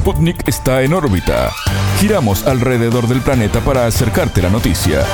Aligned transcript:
Sputnik 0.00 0.48
está 0.48 0.82
en 0.82 0.94
órbita. 0.94 1.52
Giramos 1.98 2.46
alrededor 2.46 3.06
del 3.06 3.20
planeta 3.20 3.60
para 3.60 3.84
acercarte 3.84 4.40
la 4.40 4.48
noticia. 4.48 5.04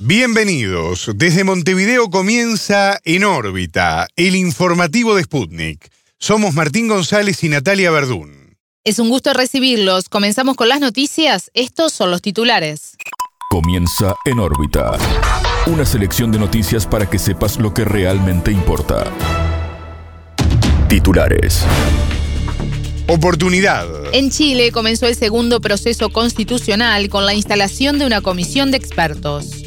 Bienvenidos. 0.00 1.08
Desde 1.14 1.44
Montevideo 1.44 2.10
comienza 2.10 2.98
En 3.04 3.22
órbita, 3.22 4.08
el 4.16 4.34
informativo 4.34 5.14
de 5.14 5.22
Sputnik. 5.22 5.88
Somos 6.18 6.52
Martín 6.52 6.88
González 6.88 7.44
y 7.44 7.48
Natalia 7.48 7.92
Verdún. 7.92 8.56
Es 8.82 8.98
un 8.98 9.08
gusto 9.08 9.32
recibirlos. 9.32 10.08
Comenzamos 10.08 10.56
con 10.56 10.68
las 10.68 10.80
noticias. 10.80 11.52
Estos 11.54 11.92
son 11.92 12.10
los 12.10 12.22
titulares. 12.22 12.96
Comienza 13.50 14.16
En 14.24 14.40
órbita. 14.40 14.98
Una 15.68 15.86
selección 15.86 16.32
de 16.32 16.40
noticias 16.40 16.88
para 16.88 17.08
que 17.08 17.20
sepas 17.20 17.60
lo 17.60 17.72
que 17.72 17.84
realmente 17.84 18.50
importa. 18.50 19.04
Titulares. 20.88 21.64
Oportunidad. 23.08 23.86
En 24.12 24.30
Chile 24.30 24.72
comenzó 24.72 25.06
el 25.06 25.14
segundo 25.14 25.60
proceso 25.60 26.08
constitucional 26.10 27.08
con 27.08 27.24
la 27.24 27.34
instalación 27.34 28.00
de 28.00 28.06
una 28.06 28.20
comisión 28.20 28.72
de 28.72 28.78
expertos. 28.78 29.62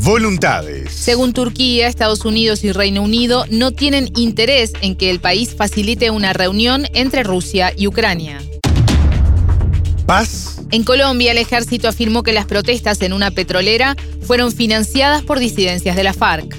Voluntades. 0.00 0.90
Según 0.92 1.32
Turquía, 1.32 1.86
Estados 1.86 2.24
Unidos 2.24 2.64
y 2.64 2.72
Reino 2.72 3.02
Unido 3.02 3.44
no 3.50 3.70
tienen 3.70 4.10
interés 4.16 4.72
en 4.80 4.96
que 4.96 5.10
el 5.10 5.20
país 5.20 5.54
facilite 5.56 6.10
una 6.10 6.32
reunión 6.32 6.86
entre 6.92 7.22
Rusia 7.22 7.72
y 7.76 7.86
Ucrania. 7.86 8.42
Paz. 10.06 10.62
En 10.72 10.82
Colombia, 10.82 11.30
el 11.30 11.38
ejército 11.38 11.86
afirmó 11.86 12.24
que 12.24 12.32
las 12.32 12.46
protestas 12.46 13.00
en 13.02 13.12
una 13.12 13.30
petrolera 13.30 13.94
fueron 14.26 14.50
financiadas 14.50 15.22
por 15.22 15.38
disidencias 15.38 15.94
de 15.94 16.02
la 16.02 16.14
FARC. 16.14 16.56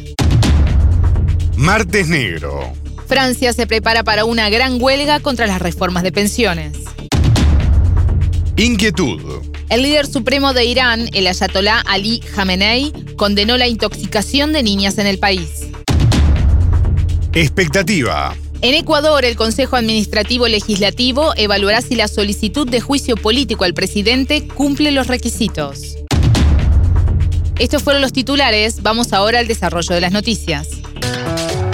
Martes 1.58 2.08
Negro. 2.08 2.81
Francia 3.12 3.52
se 3.52 3.68
prepara 3.68 4.06
para 4.06 4.24
una 4.24 4.50
gran 4.50 4.82
huelga 4.82 5.20
contra 5.20 5.46
las 5.46 5.62
reformas 5.62 6.02
de 6.02 6.14
pensiones. 6.14 6.78
Inquietud. 8.56 9.20
El 9.68 9.82
líder 9.82 10.08
supremo 10.08 10.54
de 10.54 10.64
Irán, 10.64 11.10
el 11.12 11.28
ayatolá 11.28 11.82
Ali 11.82 12.22
Khamenei, 12.22 12.94
condenó 13.18 13.58
la 13.58 13.68
intoxicación 13.68 14.54
de 14.54 14.64
niñas 14.64 14.98
en 14.98 15.08
el 15.08 15.20
país. 15.20 15.68
Expectativa. 17.34 18.34
En 18.62 18.76
Ecuador, 18.76 19.26
el 19.26 19.36
Consejo 19.36 19.76
Administrativo 19.76 20.48
Legislativo 20.48 21.34
evaluará 21.36 21.82
si 21.82 21.96
la 21.96 22.08
solicitud 22.08 22.66
de 22.66 22.80
juicio 22.80 23.18
político 23.18 23.66
al 23.66 23.74
presidente 23.74 24.48
cumple 24.48 24.94
los 24.94 25.08
requisitos. 25.08 25.98
Estos 27.60 27.84
fueron 27.84 28.02
los 28.02 28.14
titulares, 28.14 28.82
vamos 28.82 29.12
ahora 29.12 29.40
al 29.40 29.48
desarrollo 29.48 29.96
de 29.96 30.00
las 30.00 30.14
noticias. 30.14 30.81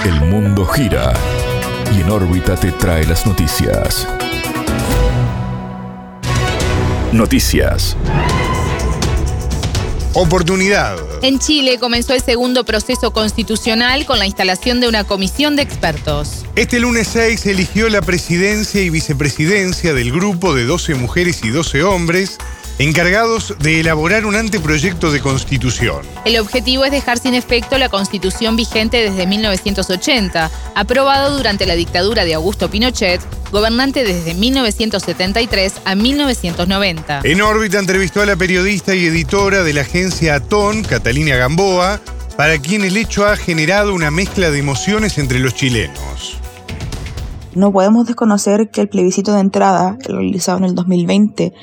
El 0.06 0.22
mundo 0.22 0.66
gira 0.66 1.14
y 1.96 2.02
en 2.02 2.10
órbita 2.10 2.56
te 2.56 2.72
trae 2.72 3.06
las 3.06 3.26
noticias. 3.26 4.08
Noticias. 7.12 7.98
Oportunidad. 10.14 10.98
En 11.22 11.40
Chile 11.40 11.78
comenzó 11.80 12.14
el 12.14 12.22
segundo 12.22 12.64
proceso 12.64 13.12
constitucional 13.12 14.06
con 14.06 14.20
la 14.20 14.26
instalación 14.26 14.80
de 14.80 14.88
una 14.88 15.04
comisión 15.04 15.56
de 15.56 15.64
expertos. 15.64 16.46
Este 16.56 16.80
lunes 16.80 17.08
6 17.10 17.40
se 17.40 17.52
eligió 17.52 17.90
la 17.90 18.02
presidencia 18.02 18.82
y 18.82 18.90
vicepresidencia 18.90 19.94
del 19.94 20.12
grupo 20.12 20.56
de 20.56 20.66
12 20.66 20.96
mujeres 20.96 21.44
y 21.44 21.50
12 21.50 21.84
hombres 21.84 22.38
encargados 22.80 23.56
de 23.60 23.80
elaborar 23.80 24.26
un 24.26 24.36
anteproyecto 24.36 25.12
de 25.12 25.20
constitución. 25.20 26.02
El 26.26 26.40
objetivo 26.40 26.86
es 26.86 26.92
dejar 26.92 27.18
sin 27.18 27.34
efecto 27.34 27.78
la 27.78 27.90
constitución 27.90 28.56
vigente 28.56 28.98
desde 28.98 29.26
1980, 29.26 30.52
aprobado 30.76 31.36
durante 31.36 31.66
la 31.66 31.76
dictadura 31.76 32.26
de 32.26 32.36
Augusto 32.36 32.70
Pinochet, 32.70 33.22
gobernante 33.52 34.04
desde 34.04 34.34
1973 34.34 35.74
a 35.86 35.96
1990. 35.96 37.22
En 37.24 37.42
órbita 37.42 37.80
entrevistó 37.80 38.22
a 38.22 38.26
la 38.26 38.36
periodista 38.36 38.94
y 38.94 39.06
editora 39.06 39.64
de 39.64 39.74
la 39.74 39.82
agencia 39.82 40.36
Atón, 40.36 40.84
Catalina 40.84 41.36
Gamboa, 41.36 42.00
para 42.36 42.60
quien 42.60 42.84
el 42.84 42.98
hecho 42.98 43.26
ha 43.26 43.36
generado 43.36 43.94
una 43.94 44.12
mezcla 44.12 44.52
de 44.52 44.60
emociones 44.60 45.18
entre 45.18 45.40
los 45.40 45.56
chilenos. 45.56 46.38
No 47.56 47.72
podemos 47.72 48.06
desconocer 48.06 48.70
que 48.70 48.82
el 48.82 48.90
plebiscito 48.90 49.34
de 49.34 49.40
entrada, 49.40 49.98
realizado 50.08 50.60
en 50.60 50.66
el 50.66 50.76
2020, 50.76 51.54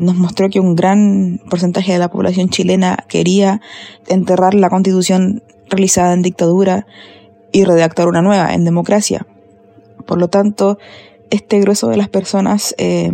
nos 0.00 0.16
mostró 0.16 0.48
que 0.48 0.60
un 0.60 0.74
gran 0.74 1.40
porcentaje 1.50 1.92
de 1.92 1.98
la 1.98 2.10
población 2.10 2.48
chilena 2.48 3.04
quería 3.06 3.60
enterrar 4.08 4.54
la 4.54 4.70
constitución 4.70 5.42
realizada 5.68 6.14
en 6.14 6.22
dictadura 6.22 6.86
y 7.52 7.64
redactar 7.64 8.08
una 8.08 8.22
nueva 8.22 8.54
en 8.54 8.64
democracia. 8.64 9.26
Por 10.06 10.18
lo 10.18 10.28
tanto, 10.28 10.78
este 11.28 11.60
grueso 11.60 11.88
de 11.88 11.98
las 11.98 12.08
personas 12.08 12.74
eh, 12.78 13.12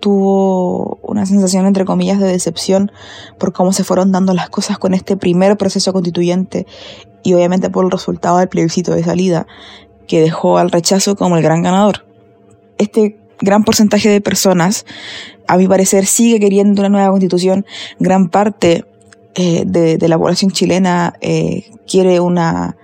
tuvo 0.00 0.98
una 1.02 1.24
sensación, 1.24 1.66
entre 1.66 1.84
comillas, 1.84 2.18
de 2.18 2.26
decepción 2.26 2.90
por 3.38 3.52
cómo 3.52 3.72
se 3.72 3.84
fueron 3.84 4.10
dando 4.10 4.34
las 4.34 4.50
cosas 4.50 4.76
con 4.78 4.92
este 4.92 5.16
primer 5.16 5.56
proceso 5.56 5.92
constituyente 5.92 6.66
y 7.22 7.32
obviamente 7.34 7.70
por 7.70 7.84
el 7.84 7.90
resultado 7.90 8.38
del 8.38 8.48
plebiscito 8.48 8.92
de 8.92 9.04
salida, 9.04 9.46
que 10.08 10.20
dejó 10.20 10.58
al 10.58 10.70
rechazo 10.70 11.14
como 11.16 11.36
el 11.36 11.42
gran 11.42 11.62
ganador. 11.62 12.04
Este 12.76 13.18
gran 13.40 13.64
porcentaje 13.64 14.08
de 14.08 14.20
personas, 14.20 14.86
a 15.46 15.56
mi 15.56 15.68
parecer, 15.68 16.06
sigue 16.06 16.40
queriendo 16.40 16.82
una 16.82 16.88
nueva 16.88 17.10
constitución. 17.10 17.66
Gran 17.98 18.28
parte 18.28 18.84
eh, 19.34 19.64
de, 19.66 20.08
la 20.08 20.18
población 20.18 20.50
chilena 20.50 21.14
eh, 21.20 21.70
quiere 21.86 22.20
una, 22.20 22.76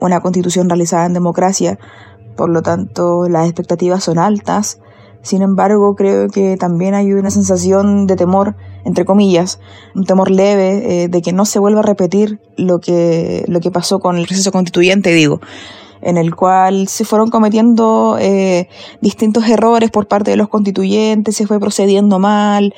una 0.00 0.20
constitución 0.20 0.68
realizada 0.68 1.06
en 1.06 1.12
democracia. 1.12 1.78
Por 2.36 2.50
lo 2.50 2.62
tanto, 2.62 3.28
las 3.28 3.46
expectativas 3.46 4.04
son 4.04 4.18
altas. 4.18 4.78
Sin 5.22 5.42
embargo, 5.42 5.96
creo 5.96 6.28
que 6.28 6.56
también 6.56 6.94
hay 6.94 7.12
una 7.12 7.30
sensación 7.30 8.06
de 8.06 8.14
temor, 8.14 8.54
entre 8.84 9.04
comillas, 9.04 9.58
un 9.94 10.04
temor 10.04 10.30
leve 10.30 11.04
eh, 11.04 11.08
de 11.08 11.20
que 11.20 11.32
no 11.32 11.44
se 11.44 11.58
vuelva 11.58 11.80
a 11.80 11.82
repetir 11.82 12.40
lo 12.56 12.78
que, 12.78 13.44
lo 13.48 13.60
que 13.60 13.72
pasó 13.72 13.98
con 13.98 14.16
el 14.16 14.26
proceso 14.26 14.52
constituyente, 14.52 15.12
digo 15.12 15.40
en 16.06 16.16
el 16.16 16.36
cual 16.36 16.86
se 16.86 17.04
fueron 17.04 17.30
cometiendo 17.30 18.16
eh, 18.20 18.68
distintos 19.00 19.48
errores 19.48 19.90
por 19.90 20.06
parte 20.06 20.30
de 20.30 20.36
los 20.36 20.48
constituyentes, 20.48 21.34
se 21.34 21.48
fue 21.48 21.58
procediendo 21.58 22.20
mal, 22.20 22.74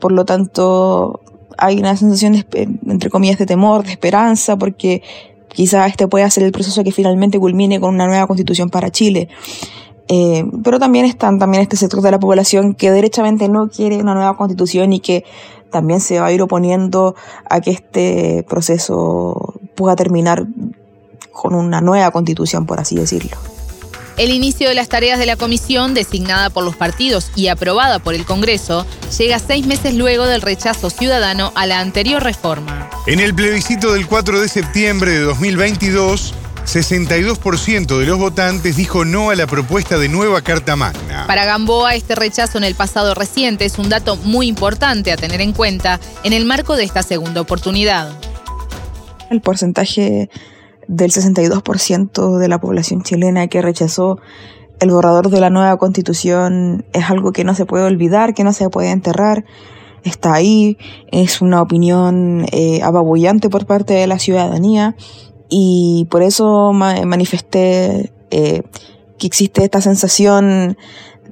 por 0.00 0.10
lo 0.10 0.24
tanto 0.24 1.20
hay 1.56 1.78
una 1.78 1.96
sensación, 1.96 2.32
de, 2.32 2.68
entre 2.88 3.08
comillas, 3.08 3.38
de 3.38 3.46
temor, 3.46 3.84
de 3.84 3.92
esperanza, 3.92 4.56
porque 4.56 5.00
quizás 5.46 5.90
este 5.90 6.08
pueda 6.08 6.28
ser 6.28 6.42
el 6.42 6.50
proceso 6.50 6.82
que 6.82 6.90
finalmente 6.90 7.38
culmine 7.38 7.78
con 7.78 7.94
una 7.94 8.08
nueva 8.08 8.26
constitución 8.26 8.68
para 8.68 8.90
Chile. 8.90 9.28
Eh, 10.08 10.44
pero 10.64 10.80
también 10.80 11.04
están 11.04 11.38
también 11.38 11.62
este 11.62 11.76
sector 11.76 12.02
de 12.02 12.10
la 12.10 12.18
población 12.18 12.74
que 12.74 12.90
derechamente 12.90 13.48
no 13.48 13.68
quiere 13.68 13.98
una 13.98 14.14
nueva 14.14 14.36
constitución 14.36 14.92
y 14.92 14.98
que 14.98 15.24
también 15.70 16.00
se 16.00 16.18
va 16.18 16.26
a 16.26 16.32
ir 16.32 16.42
oponiendo 16.42 17.14
a 17.48 17.60
que 17.60 17.70
este 17.70 18.44
proceso 18.48 19.54
pueda 19.76 19.94
terminar 19.94 20.46
con 21.32 21.54
una 21.54 21.80
nueva 21.80 22.10
constitución, 22.10 22.66
por 22.66 22.80
así 22.80 22.96
decirlo. 22.96 23.36
El 24.18 24.30
inicio 24.30 24.68
de 24.68 24.74
las 24.74 24.88
tareas 24.88 25.18
de 25.18 25.26
la 25.26 25.36
comisión, 25.36 25.94
designada 25.94 26.50
por 26.50 26.64
los 26.64 26.76
partidos 26.76 27.30
y 27.34 27.48
aprobada 27.48 27.98
por 27.98 28.14
el 28.14 28.26
Congreso, 28.26 28.86
llega 29.16 29.38
seis 29.38 29.66
meses 29.66 29.94
luego 29.94 30.26
del 30.26 30.42
rechazo 30.42 30.90
ciudadano 30.90 31.50
a 31.54 31.66
la 31.66 31.80
anterior 31.80 32.22
reforma. 32.22 32.90
En 33.06 33.20
el 33.20 33.34
plebiscito 33.34 33.92
del 33.94 34.06
4 34.06 34.40
de 34.40 34.48
septiembre 34.48 35.12
de 35.12 35.20
2022, 35.20 36.34
62% 36.66 37.98
de 37.98 38.06
los 38.06 38.18
votantes 38.18 38.76
dijo 38.76 39.04
no 39.04 39.30
a 39.30 39.34
la 39.34 39.46
propuesta 39.46 39.98
de 39.98 40.08
nueva 40.08 40.42
Carta 40.42 40.76
Magna. 40.76 41.26
Para 41.26 41.44
Gamboa, 41.44 41.94
este 41.94 42.14
rechazo 42.14 42.58
en 42.58 42.64
el 42.64 42.74
pasado 42.74 43.14
reciente 43.14 43.64
es 43.64 43.78
un 43.78 43.88
dato 43.88 44.16
muy 44.16 44.46
importante 44.46 45.10
a 45.10 45.16
tener 45.16 45.40
en 45.40 45.52
cuenta 45.52 45.98
en 46.22 46.32
el 46.32 46.44
marco 46.44 46.76
de 46.76 46.84
esta 46.84 47.02
segunda 47.02 47.40
oportunidad. 47.40 48.12
El 49.30 49.40
porcentaje 49.40 50.28
del 50.88 51.10
62% 51.10 52.38
de 52.38 52.48
la 52.48 52.60
población 52.60 53.02
chilena 53.02 53.46
que 53.48 53.62
rechazó 53.62 54.18
el 54.80 54.90
borrador 54.90 55.30
de 55.30 55.40
la 55.40 55.50
nueva 55.50 55.76
constitución 55.76 56.84
es 56.92 57.08
algo 57.08 57.32
que 57.32 57.44
no 57.44 57.54
se 57.54 57.66
puede 57.66 57.84
olvidar, 57.84 58.34
que 58.34 58.42
no 58.42 58.52
se 58.52 58.68
puede 58.68 58.90
enterrar. 58.90 59.44
Está 60.02 60.34
ahí, 60.34 60.76
es 61.12 61.40
una 61.40 61.62
opinión 61.62 62.46
eh, 62.50 62.82
apabullante 62.82 63.48
por 63.48 63.66
parte 63.66 63.94
de 63.94 64.08
la 64.08 64.18
ciudadanía 64.18 64.96
y 65.48 66.08
por 66.10 66.22
eso 66.22 66.72
manifesté 66.72 68.12
eh, 68.30 68.62
que 69.18 69.26
existe 69.28 69.62
esta 69.62 69.80
sensación 69.80 70.76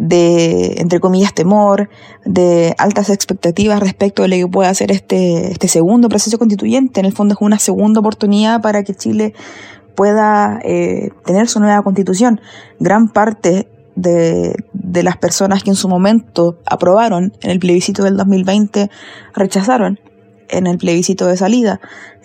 de, 0.00 0.76
entre 0.78 0.98
comillas, 0.98 1.34
temor, 1.34 1.90
de 2.24 2.74
altas 2.78 3.10
expectativas 3.10 3.80
respecto 3.80 4.22
de 4.22 4.28
lo 4.28 4.36
que 4.36 4.48
puede 4.50 4.70
hacer 4.70 4.90
este, 4.90 5.52
este 5.52 5.68
segundo 5.68 6.08
proceso 6.08 6.38
constituyente. 6.38 7.00
En 7.00 7.06
el 7.06 7.12
fondo 7.12 7.34
es 7.34 7.40
una 7.42 7.58
segunda 7.58 8.00
oportunidad 8.00 8.62
para 8.62 8.82
que 8.82 8.94
Chile 8.94 9.34
pueda 9.94 10.58
eh, 10.64 11.10
tener 11.26 11.48
su 11.48 11.60
nueva 11.60 11.82
constitución. 11.82 12.40
Gran 12.78 13.10
parte 13.10 13.68
de, 13.94 14.54
de, 14.72 15.02
las 15.02 15.18
personas 15.18 15.62
que 15.62 15.68
en 15.68 15.76
su 15.76 15.86
momento 15.86 16.58
aprobaron 16.64 17.34
en 17.42 17.50
el 17.50 17.58
plebiscito 17.58 18.02
del 18.02 18.16
2020 18.16 18.88
rechazaron 19.34 20.00
en 20.48 20.66
el 20.66 20.78
plebiscito 20.78 21.26
de 21.26 21.36
salida. 21.36 21.78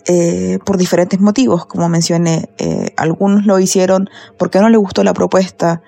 Eh, 0.08 0.60
por 0.64 0.78
diferentes 0.78 1.20
motivos, 1.20 1.66
como 1.66 1.90
mencioné, 1.90 2.50
eh, 2.60 2.94
algunos 2.96 3.46
lo 3.46 3.60
hicieron 3.60 4.08
porque 4.38 4.60
no 4.60 4.70
les 4.70 4.80
gustó 4.80 5.04
la 5.04 5.16
propuesta, 5.16 5.82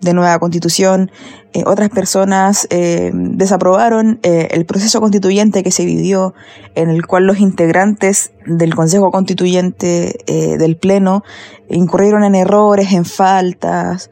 de 0.00 0.14
nueva 0.14 0.38
constitución. 0.38 1.10
Eh, 1.52 1.62
otras 1.66 1.88
personas 1.90 2.66
eh, 2.70 3.10
desaprobaron 3.14 4.20
eh, 4.22 4.48
el 4.52 4.64
proceso 4.66 5.00
constituyente 5.00 5.62
que 5.62 5.70
se 5.70 5.84
vivió, 5.84 6.34
en 6.74 6.90
el 6.90 7.06
cual 7.06 7.24
los 7.24 7.40
integrantes 7.40 8.32
del 8.46 8.74
Consejo 8.74 9.10
Constituyente 9.10 10.18
del 10.26 10.76
Pleno 10.76 11.22
incurrieron 11.68 12.24
en 12.24 12.34
errores, 12.34 12.92
en 12.92 13.04
faltas, 13.04 14.10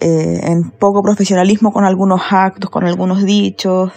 en 0.00 0.70
poco 0.70 1.02
profesionalismo 1.02 1.72
con 1.72 1.84
algunos 1.84 2.22
actos, 2.30 2.70
con 2.70 2.86
algunos 2.86 3.24
dichos. 3.24 3.92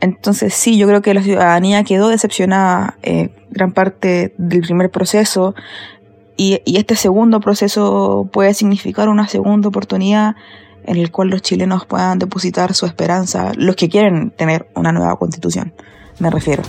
Entonces 0.00 0.54
sí, 0.54 0.78
yo 0.78 0.86
creo 0.86 1.02
que 1.02 1.12
la 1.12 1.22
ciudadanía 1.22 1.84
quedó 1.84 2.08
decepcionada 2.08 2.96
gran 3.50 3.72
parte 3.72 4.34
del 4.38 4.62
primer 4.62 4.90
proceso 4.90 5.54
y, 6.36 6.60
y, 6.64 6.76
este 6.78 6.96
segundo 6.96 7.40
proceso 7.40 8.28
puede 8.32 8.54
significar 8.54 9.08
una 9.08 9.28
segunda 9.28 9.68
oportunidad 9.68 10.34
en 10.84 10.96
el 10.96 11.10
cual 11.10 11.28
los 11.28 11.42
chilenos 11.42 11.86
puedan 11.86 12.18
depositar 12.18 12.74
su 12.74 12.86
esperanza, 12.86 13.52
los 13.56 13.76
que 13.76 13.88
quieren 13.88 14.30
tener 14.30 14.68
una 14.74 14.92
nueva 14.92 15.16
constitución, 15.16 15.72
me 16.18 16.30
refiero. 16.30 16.62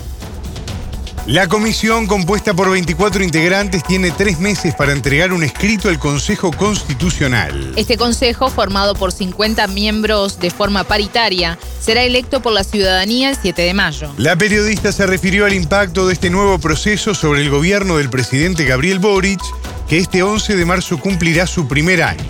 La 1.25 1.47
comisión, 1.47 2.05
compuesta 2.05 2.53
por 2.53 2.69
24 2.69 3.23
integrantes, 3.23 3.81
tiene 3.85 4.11
tres 4.11 4.41
meses 4.41 4.75
para 4.75 4.91
entregar 4.91 5.31
un 5.31 5.41
escrito 5.41 5.87
al 5.87 5.97
Consejo 5.97 6.51
Constitucional. 6.51 7.71
Este 7.77 7.95
Consejo, 7.95 8.49
formado 8.49 8.93
por 8.93 9.13
50 9.13 9.67
miembros 9.67 10.37
de 10.41 10.49
forma 10.49 10.83
paritaria, 10.83 11.57
será 11.79 12.03
electo 12.03 12.41
por 12.41 12.51
la 12.51 12.65
ciudadanía 12.65 13.29
el 13.29 13.37
7 13.41 13.61
de 13.61 13.73
mayo. 13.73 14.11
La 14.17 14.35
periodista 14.35 14.91
se 14.91 15.07
refirió 15.07 15.45
al 15.45 15.53
impacto 15.53 16.07
de 16.07 16.13
este 16.13 16.29
nuevo 16.29 16.59
proceso 16.59 17.15
sobre 17.15 17.39
el 17.39 17.49
gobierno 17.49 17.99
del 17.99 18.09
presidente 18.09 18.65
Gabriel 18.65 18.99
Boric, 18.99 19.39
que 19.87 19.99
este 19.99 20.23
11 20.23 20.57
de 20.57 20.65
marzo 20.65 20.99
cumplirá 20.99 21.47
su 21.47 21.69
primer 21.69 22.03
año. 22.03 22.21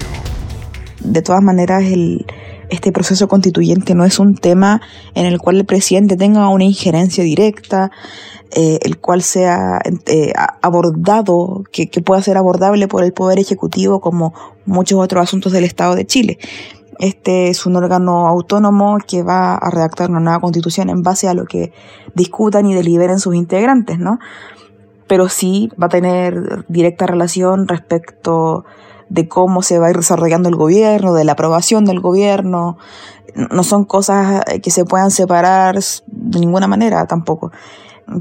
De 1.00 1.24
todas 1.24 1.42
maneras, 1.42 1.84
el, 1.84 2.28
este 2.70 2.92
proceso 2.92 3.28
constituyente 3.28 3.96
no 3.96 4.06
es 4.06 4.20
un 4.20 4.36
tema 4.36 4.82
en 5.16 5.26
el 5.26 5.40
cual 5.40 5.58
el 5.58 5.66
presidente 5.66 6.16
tenga 6.16 6.48
una 6.50 6.64
injerencia 6.64 7.24
directa, 7.24 7.92
eh, 8.56 8.80
el 8.84 9.00
cual 9.00 9.22
sea 9.22 9.82
eh, 10.06 10.34
abordado, 10.62 11.64
que, 11.72 11.90
que 11.90 12.02
pueda 12.02 12.22
ser 12.22 12.38
abordable 12.38 12.88
por 12.88 13.04
el 13.04 13.14
Poder 13.14 13.40
Ejecutivo 13.40 14.00
como 14.00 14.34
muchos 14.66 15.00
otros 15.00 15.24
asuntos 15.24 15.52
del 15.52 15.64
Estado 15.64 15.96
de 15.96 16.06
Chile. 16.06 16.38
Este 17.00 17.50
es 17.50 17.66
un 17.66 17.76
órgano 17.76 18.28
autónomo 18.28 18.98
que 19.06 19.24
va 19.24 19.56
a 19.56 19.70
redactar 19.70 20.10
una 20.10 20.20
nueva 20.20 20.40
constitución 20.40 20.90
en 20.90 21.02
base 21.02 21.28
a 21.28 21.34
lo 21.34 21.46
que 21.46 21.74
discutan 22.14 22.68
y 22.68 22.76
deliberen 22.76 23.20
sus 23.20 23.36
integrantes, 23.36 23.98
¿no? 23.98 24.20
Pero 25.08 25.30
sí 25.30 25.72
va 25.82 25.88
a 25.88 25.90
tener 25.90 26.66
directa 26.68 27.08
relación 27.08 27.68
respecto 27.68 28.66
de 29.10 29.28
cómo 29.28 29.64
se 29.64 29.80
va 29.80 29.88
a 29.88 29.90
ir 29.90 29.98
desarrollando 29.98 30.50
el 30.50 30.56
gobierno, 30.56 31.14
de 31.14 31.24
la 31.24 31.34
aprobación 31.34 31.86
del 31.86 32.00
gobierno. 32.00 32.78
No 33.36 33.64
son 33.64 33.86
cosas 33.86 34.44
que 34.62 34.72
se 34.72 34.86
puedan 34.86 35.12
separar 35.12 35.80
de 36.08 36.40
ninguna 36.40 36.68
manera 36.68 37.06
tampoco. 37.08 37.52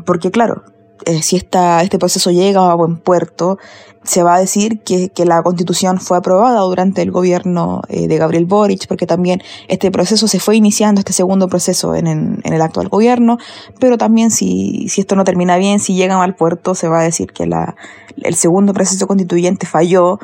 Porque 0.04 0.30
claro, 0.30 0.62
eh, 1.04 1.22
si 1.22 1.36
esta, 1.36 1.82
este 1.82 1.98
proceso 1.98 2.30
llega 2.30 2.70
a 2.70 2.74
buen 2.74 2.96
puerto, 2.96 3.58
se 4.04 4.22
va 4.22 4.34
a 4.34 4.40
decir 4.40 4.80
que, 4.82 5.10
la 5.24 5.42
constitución 5.42 5.98
fue 6.00 6.18
aprobada 6.18 6.60
durante 6.60 7.02
el 7.02 7.10
gobierno 7.10 7.82
eh, 7.88 8.08
de 8.08 8.18
Gabriel 8.18 8.46
Boric, 8.46 8.86
porque 8.86 9.06
también 9.06 9.42
este 9.68 9.90
proceso 9.90 10.28
se 10.28 10.40
fue 10.40 10.56
iniciando, 10.56 11.00
este 11.00 11.12
segundo 11.12 11.48
proceso 11.48 11.94
en, 11.94 12.40
el 12.44 12.62
actual 12.62 12.88
gobierno, 12.88 13.38
pero 13.80 13.98
también 13.98 14.30
si, 14.30 14.88
si 14.88 15.00
esto 15.00 15.16
no 15.16 15.24
termina 15.24 15.56
bien, 15.56 15.80
si 15.80 15.94
llega 15.94 16.18
mal 16.18 16.34
puerto, 16.34 16.74
se 16.74 16.88
va 16.88 17.00
a 17.00 17.04
decir 17.04 17.32
que 17.32 17.46
la, 17.46 17.76
el 18.22 18.34
segundo 18.34 18.72
proceso 18.72 19.06
constituyente 19.06 19.66
falló, 19.66 20.18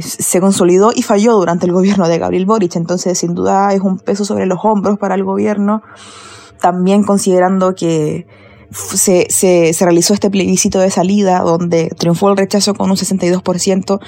se 0.00 0.40
consolidó 0.40 0.90
y 0.94 1.02
falló 1.02 1.34
durante 1.34 1.66
el 1.66 1.72
gobierno 1.72 2.08
de 2.08 2.18
Gabriel 2.18 2.46
Boric, 2.46 2.76
entonces 2.76 3.18
sin 3.18 3.34
duda 3.34 3.72
es 3.72 3.80
un 3.80 3.98
peso 3.98 4.24
sobre 4.24 4.46
los 4.46 4.58
hombros 4.62 4.98
para 4.98 5.14
el 5.14 5.24
gobierno, 5.24 5.82
también 6.60 7.04
considerando 7.04 7.74
que 7.74 8.26
se, 8.72 9.26
se, 9.30 9.84
realizó 9.84 10.14
este 10.14 10.30
plebiscito 10.30 10.80
de 10.80 10.90
salida 10.90 11.40
donde 11.40 11.90
triunfó 11.96 12.30
el 12.30 12.36
rechazo 12.36 12.74
con 12.74 12.90
un 12.90 12.96
62% 12.96 14.00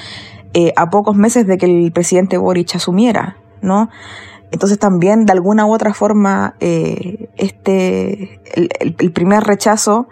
eh, 0.55 0.73
a 0.77 0.91
pocos 0.91 1.17
meses 1.17 1.47
de 1.47 1.59
que 1.59 1.67
el 1.67 1.93
presidente 1.93 2.39
Boric 2.39 2.75
asumiera, 2.77 3.37
¿no? 3.61 3.91
Entonces 4.51 4.79
también 4.79 5.27
de 5.27 5.33
alguna 5.33 5.67
u 5.67 5.75
otra 5.75 5.95
forma 5.95 6.55
eh, 6.61 7.29
este 7.37 8.41
el, 8.55 8.71
el, 8.99 9.13
primer 9.13 9.43
rechazo 9.43 10.07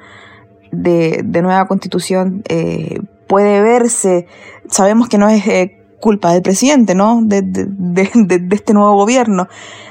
de, 0.73 1.21
de 1.25 1.43
nueva 1.43 1.69
constitución 1.69 2.43
eh, 2.49 3.01
puede 3.29 3.61
verse, 3.63 4.27
sabemos 4.69 5.09
que 5.09 5.19
no 5.19 5.29
es 5.29 5.47
eh, 5.47 5.82
culpa 6.03 6.33
del 6.33 6.43
presidente, 6.43 6.97
¿no? 6.97 7.21
De, 7.23 7.43
de, 7.43 7.65
de, 8.13 8.55
este 8.57 8.75
nuevo 8.75 8.97
gobierno. 8.97 9.47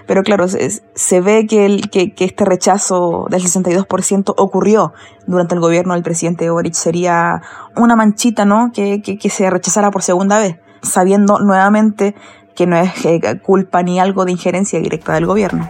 Pero 0.06 0.24
claro, 0.24 0.50
se, 0.50 0.84
se 0.94 1.22
ve 1.22 1.48
que, 1.48 1.66
el, 1.66 1.90
que, 1.90 2.14
este 2.18 2.44
rechazo 2.44 3.28
del 3.30 3.42
62% 3.42 4.34
ocurrió 4.38 4.94
durante 5.26 5.56
el 5.56 5.62
gobierno 5.62 5.94
del 5.94 6.04
presidente 6.04 6.50
Boric. 6.50 6.74
Sería 6.74 7.42
una 7.78 7.96
manchita, 7.96 8.44
¿no? 8.44 8.72
Que, 8.74 9.02
que, 9.02 9.18
que 9.18 9.30
se 9.30 9.50
rechazara 9.50 9.90
por 9.90 10.04
segunda 10.04 10.38
vez, 10.38 10.58
sabiendo 10.84 11.40
nuevamente 11.40 12.14
que 12.56 12.68
no 12.68 12.76
es 12.76 13.06
eh, 13.06 13.40
culpa 13.42 13.82
ni 13.82 13.98
algo 13.98 14.26
de 14.26 14.34
injerencia 14.34 14.80
directa 14.82 15.14
del 15.14 15.26
gobierno. 15.26 15.70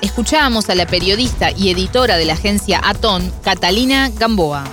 Escuchábamos 0.00 0.70
a 0.70 0.74
la 0.74 0.86
periodista 0.86 1.50
y 1.50 1.68
editora 1.70 2.16
de 2.16 2.24
la 2.24 2.32
agencia 2.32 2.80
Atón, 2.82 3.30
Catalina 3.42 4.08
Gamboa. 4.18 4.64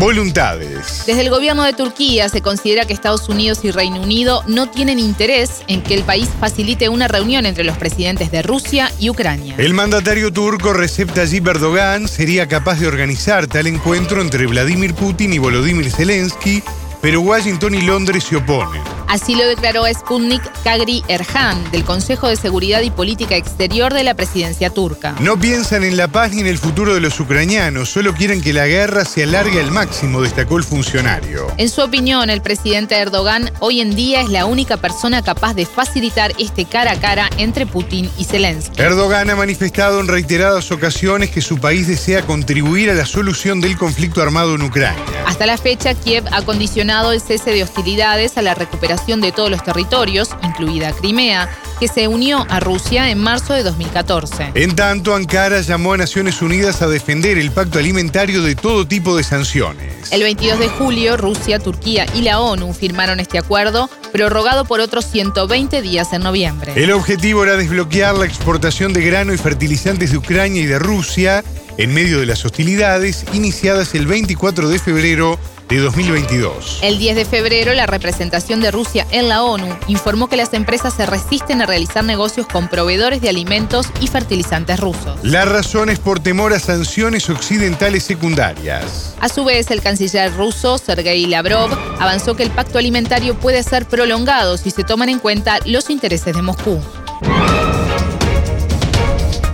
Voluntades. 0.00 1.04
Desde 1.06 1.20
el 1.20 1.30
gobierno 1.30 1.62
de 1.62 1.72
Turquía 1.72 2.28
se 2.28 2.42
considera 2.42 2.84
que 2.84 2.92
Estados 2.92 3.28
Unidos 3.28 3.60
y 3.64 3.70
Reino 3.70 4.00
Unido 4.02 4.42
no 4.46 4.68
tienen 4.68 4.98
interés 4.98 5.62
en 5.68 5.82
que 5.82 5.94
el 5.94 6.02
país 6.02 6.28
facilite 6.40 6.88
una 6.88 7.06
reunión 7.06 7.46
entre 7.46 7.64
los 7.64 7.78
presidentes 7.78 8.30
de 8.30 8.42
Rusia 8.42 8.90
y 8.98 9.10
Ucrania. 9.10 9.54
El 9.56 9.72
mandatario 9.72 10.32
turco 10.32 10.72
Recep 10.72 11.12
Tayyip 11.12 11.46
Erdogan 11.46 12.08
sería 12.08 12.48
capaz 12.48 12.80
de 12.80 12.88
organizar 12.88 13.46
tal 13.46 13.66
encuentro 13.66 14.20
entre 14.20 14.46
Vladimir 14.46 14.94
Putin 14.94 15.32
y 15.32 15.38
Volodymyr 15.38 15.90
Zelensky, 15.90 16.62
pero 17.00 17.20
Washington 17.20 17.74
y 17.74 17.82
Londres 17.82 18.24
se 18.24 18.36
oponen. 18.36 18.93
Así 19.08 19.34
lo 19.34 19.46
declaró 19.46 19.84
Sputnik 19.92 20.42
Kagri 20.62 21.04
Erhan, 21.08 21.70
del 21.70 21.84
Consejo 21.84 22.28
de 22.28 22.36
Seguridad 22.36 22.80
y 22.80 22.90
Política 22.90 23.36
Exterior 23.36 23.92
de 23.92 24.04
la 24.04 24.14
presidencia 24.14 24.70
turca. 24.70 25.14
No 25.20 25.38
piensan 25.38 25.84
en 25.84 25.96
la 25.96 26.08
paz 26.08 26.32
ni 26.32 26.40
en 26.40 26.46
el 26.46 26.58
futuro 26.58 26.94
de 26.94 27.00
los 27.00 27.20
ucranianos, 27.20 27.90
solo 27.90 28.14
quieren 28.14 28.40
que 28.40 28.52
la 28.52 28.66
guerra 28.66 29.04
se 29.04 29.24
alargue 29.24 29.60
al 29.60 29.70
máximo, 29.70 30.22
destacó 30.22 30.56
el 30.56 30.64
funcionario. 30.64 31.46
En 31.58 31.68
su 31.68 31.82
opinión, 31.82 32.30
el 32.30 32.40
presidente 32.40 32.96
Erdogan 32.96 33.50
hoy 33.60 33.80
en 33.80 33.94
día 33.94 34.22
es 34.22 34.30
la 34.30 34.46
única 34.46 34.76
persona 34.78 35.22
capaz 35.22 35.54
de 35.54 35.66
facilitar 35.66 36.32
este 36.38 36.64
cara 36.64 36.92
a 36.92 37.00
cara 37.00 37.28
entre 37.36 37.66
Putin 37.66 38.10
y 38.16 38.24
Zelensky. 38.24 38.80
Erdogan 38.80 39.28
ha 39.30 39.36
manifestado 39.36 40.00
en 40.00 40.08
reiteradas 40.08 40.70
ocasiones 40.72 41.30
que 41.30 41.40
su 41.40 41.58
país 41.58 41.86
desea 41.86 42.22
contribuir 42.22 42.90
a 42.90 42.94
la 42.94 43.06
solución 43.06 43.60
del 43.60 43.76
conflicto 43.76 44.22
armado 44.22 44.54
en 44.54 44.62
Ucrania. 44.62 45.02
Hasta 45.26 45.46
la 45.46 45.58
fecha, 45.58 45.94
Kiev 45.94 46.24
ha 46.32 46.42
condicionado 46.42 47.12
el 47.12 47.20
cese 47.20 47.50
de 47.50 47.62
hostilidades 47.62 48.36
a 48.36 48.42
la 48.42 48.54
recuperación 48.54 48.93
de 48.96 49.32
todos 49.32 49.50
los 49.50 49.62
territorios, 49.62 50.30
incluida 50.42 50.92
Crimea, 50.92 51.48
que 51.80 51.88
se 51.88 52.06
unió 52.08 52.46
a 52.48 52.60
Rusia 52.60 53.10
en 53.10 53.18
marzo 53.18 53.52
de 53.52 53.62
2014. 53.62 54.52
En 54.54 54.76
tanto, 54.76 55.14
Ankara 55.14 55.60
llamó 55.60 55.92
a 55.92 55.96
Naciones 55.96 56.40
Unidas 56.40 56.80
a 56.80 56.86
defender 56.86 57.36
el 57.36 57.50
pacto 57.50 57.78
alimentario 57.78 58.42
de 58.42 58.54
todo 58.54 58.86
tipo 58.86 59.16
de 59.16 59.24
sanciones. 59.24 60.12
El 60.12 60.22
22 60.22 60.58
de 60.58 60.68
julio, 60.68 61.16
Rusia, 61.16 61.58
Turquía 61.58 62.06
y 62.14 62.22
la 62.22 62.40
ONU 62.40 62.72
firmaron 62.72 63.20
este 63.20 63.36
acuerdo, 63.36 63.90
prorrogado 64.12 64.64
por 64.64 64.80
otros 64.80 65.06
120 65.06 65.82
días 65.82 66.12
en 66.12 66.22
noviembre. 66.22 66.72
El 66.76 66.92
objetivo 66.92 67.42
era 67.42 67.56
desbloquear 67.56 68.14
la 68.14 68.26
exportación 68.26 68.92
de 68.92 69.02
grano 69.02 69.34
y 69.34 69.38
fertilizantes 69.38 70.12
de 70.12 70.18
Ucrania 70.18 70.62
y 70.62 70.66
de 70.66 70.78
Rusia 70.78 71.44
en 71.76 71.92
medio 71.92 72.20
de 72.20 72.26
las 72.26 72.44
hostilidades 72.44 73.24
iniciadas 73.32 73.94
el 73.94 74.06
24 74.06 74.68
de 74.68 74.78
febrero 74.78 75.38
de 75.68 75.78
2022. 75.78 76.80
El 76.82 76.98
10 76.98 77.16
de 77.16 77.24
febrero, 77.24 77.72
la 77.74 77.86
representación 77.86 78.60
de 78.60 78.70
Rusia 78.70 79.06
en 79.10 79.28
la 79.28 79.42
ONU 79.42 79.66
informó 79.88 80.28
que 80.28 80.36
las 80.36 80.52
empresas 80.52 80.94
se 80.94 81.06
resisten 81.06 81.62
a 81.62 81.66
realizar 81.66 82.04
negocios 82.04 82.46
con 82.46 82.68
proveedores 82.68 83.20
de 83.20 83.28
alimentos 83.28 83.88
y 84.00 84.06
fertilizantes 84.06 84.78
rusos. 84.80 85.18
La 85.22 85.44
razón 85.44 85.90
es 85.90 85.98
por 85.98 86.20
temor 86.20 86.52
a 86.52 86.58
sanciones 86.58 87.28
occidentales 87.30 88.04
secundarias. 88.04 89.14
A 89.20 89.28
su 89.28 89.44
vez, 89.44 89.70
el 89.70 89.80
canciller 89.80 90.34
ruso, 90.34 90.78
Sergei 90.78 91.26
Lavrov, 91.26 91.70
avanzó 91.98 92.36
que 92.36 92.42
el 92.42 92.50
pacto 92.50 92.78
alimentario 92.78 93.34
puede 93.34 93.62
ser 93.62 93.86
prolongado 93.86 94.56
si 94.56 94.70
se 94.70 94.84
toman 94.84 95.08
en 95.08 95.18
cuenta 95.18 95.58
los 95.64 95.90
intereses 95.90 96.34
de 96.34 96.42
Moscú. 96.42 96.80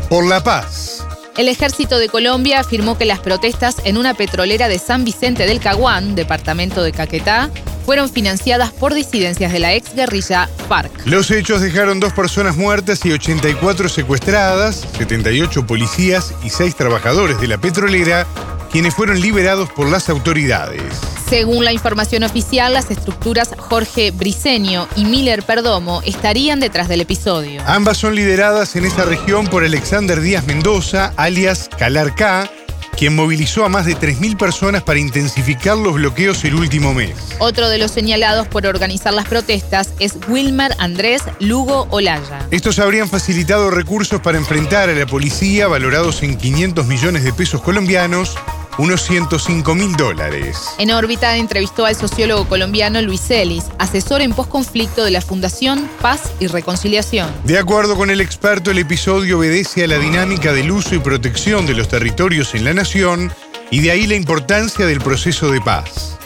Por 0.08 0.26
la 0.26 0.42
paz. 0.42 0.89
El 1.36 1.48
ejército 1.48 1.98
de 1.98 2.08
Colombia 2.08 2.60
afirmó 2.60 2.98
que 2.98 3.04
las 3.04 3.20
protestas 3.20 3.76
en 3.84 3.96
una 3.96 4.14
petrolera 4.14 4.68
de 4.68 4.78
San 4.78 5.04
Vicente 5.04 5.46
del 5.46 5.60
Caguán, 5.60 6.14
departamento 6.14 6.82
de 6.82 6.92
Caquetá, 6.92 7.50
fueron 7.86 8.10
financiadas 8.10 8.72
por 8.72 8.94
disidencias 8.94 9.52
de 9.52 9.58
la 9.58 9.74
ex 9.74 9.94
guerrilla 9.94 10.48
FARC. 10.68 10.92
Los 11.06 11.30
hechos 11.30 11.60
dejaron 11.60 11.98
dos 11.98 12.12
personas 12.12 12.56
muertas 12.56 13.04
y 13.06 13.12
84 13.12 13.88
secuestradas, 13.88 14.86
78 14.98 15.66
policías 15.66 16.34
y 16.44 16.50
6 16.50 16.76
trabajadores 16.76 17.40
de 17.40 17.48
la 17.48 17.58
petrolera, 17.58 18.26
quienes 18.70 18.94
fueron 18.94 19.20
liberados 19.20 19.70
por 19.70 19.88
las 19.88 20.08
autoridades. 20.08 20.82
Según 21.28 21.64
la 21.64 21.72
información 21.72 22.24
oficial, 22.24 22.72
las 22.72 22.90
estructuras 22.90 23.50
Jorge 23.56 24.10
Briceño 24.10 24.88
y 24.96 25.04
Miller 25.04 25.42
Perdomo 25.42 26.02
estarían 26.04 26.60
detrás 26.60 26.88
del 26.88 27.02
episodio. 27.02 27.62
Ambas 27.66 27.98
son 27.98 28.14
lideradas 28.14 28.74
en 28.76 28.84
esa 28.84 29.04
región 29.04 29.46
por 29.46 29.64
Alexander 29.64 30.20
Díaz 30.20 30.46
Mendoza, 30.46 31.12
alias 31.16 31.68
Calarca, 31.78 32.50
quien 32.96 33.14
movilizó 33.14 33.64
a 33.64 33.68
más 33.68 33.86
de 33.86 33.96
3.000 33.96 34.36
personas 34.36 34.82
para 34.82 34.98
intensificar 34.98 35.76
los 35.76 35.94
bloqueos 35.94 36.44
el 36.44 36.54
último 36.54 36.92
mes. 36.92 37.14
Otro 37.38 37.68
de 37.68 37.78
los 37.78 37.92
señalados 37.92 38.48
por 38.48 38.66
organizar 38.66 39.14
las 39.14 39.26
protestas 39.26 39.94
es 40.00 40.16
Wilmer 40.28 40.74
Andrés 40.78 41.22
Lugo 41.38 41.86
Olaya. 41.90 42.46
Estos 42.50 42.78
habrían 42.78 43.08
facilitado 43.08 43.70
recursos 43.70 44.20
para 44.20 44.36
enfrentar 44.36 44.90
a 44.90 44.94
la 44.94 45.06
policía 45.06 45.68
valorados 45.68 46.22
en 46.22 46.36
500 46.36 46.86
millones 46.86 47.24
de 47.24 47.32
pesos 47.32 47.62
colombianos 47.62 48.36
unos 48.80 49.02
105 49.02 49.74
mil 49.74 49.94
dólares. 49.94 50.58
En 50.78 50.90
órbita 50.90 51.36
entrevistó 51.36 51.84
al 51.84 51.94
sociólogo 51.94 52.46
colombiano 52.46 53.02
Luis 53.02 53.30
Ellis, 53.30 53.64
asesor 53.78 54.22
en 54.22 54.32
posconflicto 54.32 55.04
de 55.04 55.10
la 55.10 55.20
Fundación 55.20 55.86
Paz 56.00 56.32
y 56.40 56.46
Reconciliación. 56.46 57.28
De 57.44 57.58
acuerdo 57.58 57.94
con 57.94 58.10
el 58.10 58.22
experto, 58.22 58.70
el 58.70 58.78
episodio 58.78 59.38
obedece 59.38 59.84
a 59.84 59.86
la 59.86 59.98
dinámica 59.98 60.54
del 60.54 60.70
uso 60.70 60.94
y 60.94 60.98
protección 60.98 61.66
de 61.66 61.74
los 61.74 61.88
territorios 61.88 62.54
en 62.54 62.64
la 62.64 62.72
nación 62.72 63.30
y 63.70 63.80
de 63.80 63.90
ahí 63.90 64.06
la 64.06 64.14
importancia 64.14 64.86
del 64.86 65.00
proceso 65.00 65.50
de 65.50 65.60
paz. 65.60 66.18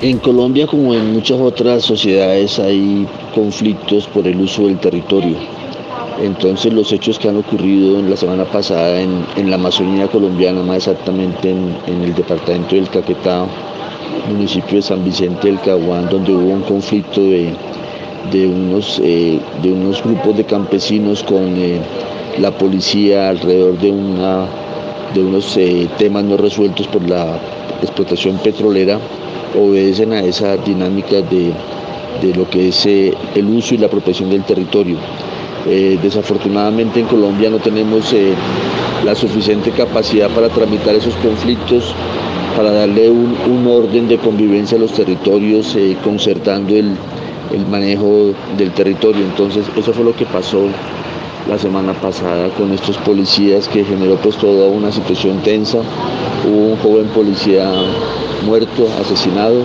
En 0.00 0.18
Colombia, 0.18 0.68
como 0.68 0.94
en 0.94 1.12
muchas 1.12 1.40
otras 1.40 1.82
sociedades, 1.82 2.58
hay 2.60 3.08
conflictos 3.34 4.06
por 4.06 4.26
el 4.28 4.40
uso 4.40 4.66
del 4.66 4.78
territorio 4.78 5.55
entonces 6.22 6.72
los 6.72 6.92
hechos 6.92 7.18
que 7.18 7.28
han 7.28 7.36
ocurrido 7.36 7.98
en 7.98 8.08
la 8.08 8.16
semana 8.16 8.44
pasada 8.44 9.00
en, 9.00 9.50
la 9.50 9.56
Amazonía 9.56 10.08
colombiana, 10.08 10.62
más 10.62 10.78
exactamente 10.78 11.50
en, 11.50 12.02
el 12.02 12.14
departamento 12.14 12.74
del 12.74 12.88
Caquetá, 12.88 13.46
municipio 14.28 14.76
de 14.76 14.82
San 14.82 15.04
Vicente 15.04 15.48
del 15.48 15.60
Caguán, 15.60 16.08
donde 16.08 16.32
hubo 16.32 16.52
un 16.52 16.62
conflicto 16.62 17.20
de, 17.20 17.54
unos, 18.46 19.00
eh, 19.04 19.38
de 19.62 19.72
unos 19.72 20.02
grupos 20.02 20.36
de 20.36 20.44
campesinos 20.44 21.22
con 21.22 21.56
eh, 21.56 21.80
la 22.38 22.50
policía 22.50 23.28
alrededor 23.28 23.78
de, 23.78 23.90
una, 23.90 24.46
de 25.14 25.22
unos 25.22 25.56
eh, 25.56 25.88
temas 25.98 26.24
no 26.24 26.36
resueltos 26.36 26.86
por 26.88 27.06
la 27.08 27.38
explotación 27.82 28.38
petrolera, 28.38 28.98
obedecen 29.54 30.12
a 30.12 30.20
esa 30.20 30.56
dinámica 30.56 31.16
de, 31.16 31.52
de 32.22 32.34
lo 32.34 32.48
que 32.48 32.68
es 32.68 32.86
el 32.86 33.48
uso 33.48 33.74
y 33.74 33.78
la 33.78 33.88
protección 33.88 34.30
del 34.30 34.44
territorio. 34.44 34.96
Eh, 35.68 35.98
desafortunadamente 36.00 37.00
en 37.00 37.06
Colombia 37.06 37.50
no 37.50 37.58
tenemos 37.58 38.12
eh, 38.12 38.32
la 39.04 39.16
suficiente 39.16 39.72
capacidad 39.72 40.30
para 40.30 40.48
tramitar 40.48 40.94
esos 40.94 41.14
conflictos, 41.16 41.92
para 42.56 42.70
darle 42.70 43.10
un, 43.10 43.66
orden 43.66 44.06
de 44.06 44.16
convivencia 44.16 44.78
a 44.78 44.80
los 44.80 44.92
territorios, 44.92 45.74
eh, 45.74 45.96
concertando 46.04 46.76
el, 46.76 46.94
manejo 47.68 48.32
del 48.56 48.70
territorio. 48.72 49.24
Entonces 49.24 49.64
eso 49.76 49.92
fue 49.92 50.04
lo 50.04 50.14
que 50.14 50.24
pasó 50.26 50.66
la 51.48 51.58
semana 51.58 51.94
pasada 51.94 52.48
con 52.50 52.70
estos 52.72 52.96
policías 52.98 53.66
que 53.66 53.82
generó 53.84 54.16
pues 54.16 54.36
toda 54.36 54.68
una 54.68 54.92
situación 54.92 55.38
tensa. 55.42 55.78
Hubo 56.46 56.72
un 56.72 56.76
joven 56.76 57.06
policía 57.08 57.72
muerto, 58.44 58.86
asesinado, 59.00 59.64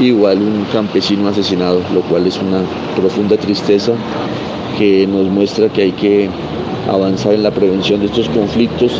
igual 0.00 0.38
un 0.38 0.64
campesino 0.72 1.28
asesinado, 1.28 1.80
lo 1.92 2.02
cual 2.02 2.26
es 2.26 2.38
una 2.38 2.60
profunda 2.94 3.36
tristeza 3.36 3.94
que 4.78 5.06
nos 5.06 5.28
muestra 5.28 5.68
que 5.68 5.82
hay 5.82 5.92
que 5.92 6.28
avanzar 6.90 7.34
en 7.34 7.42
la 7.42 7.50
prevención 7.50 8.00
de 8.00 8.06
estos 8.06 8.28
conflictos 8.28 8.92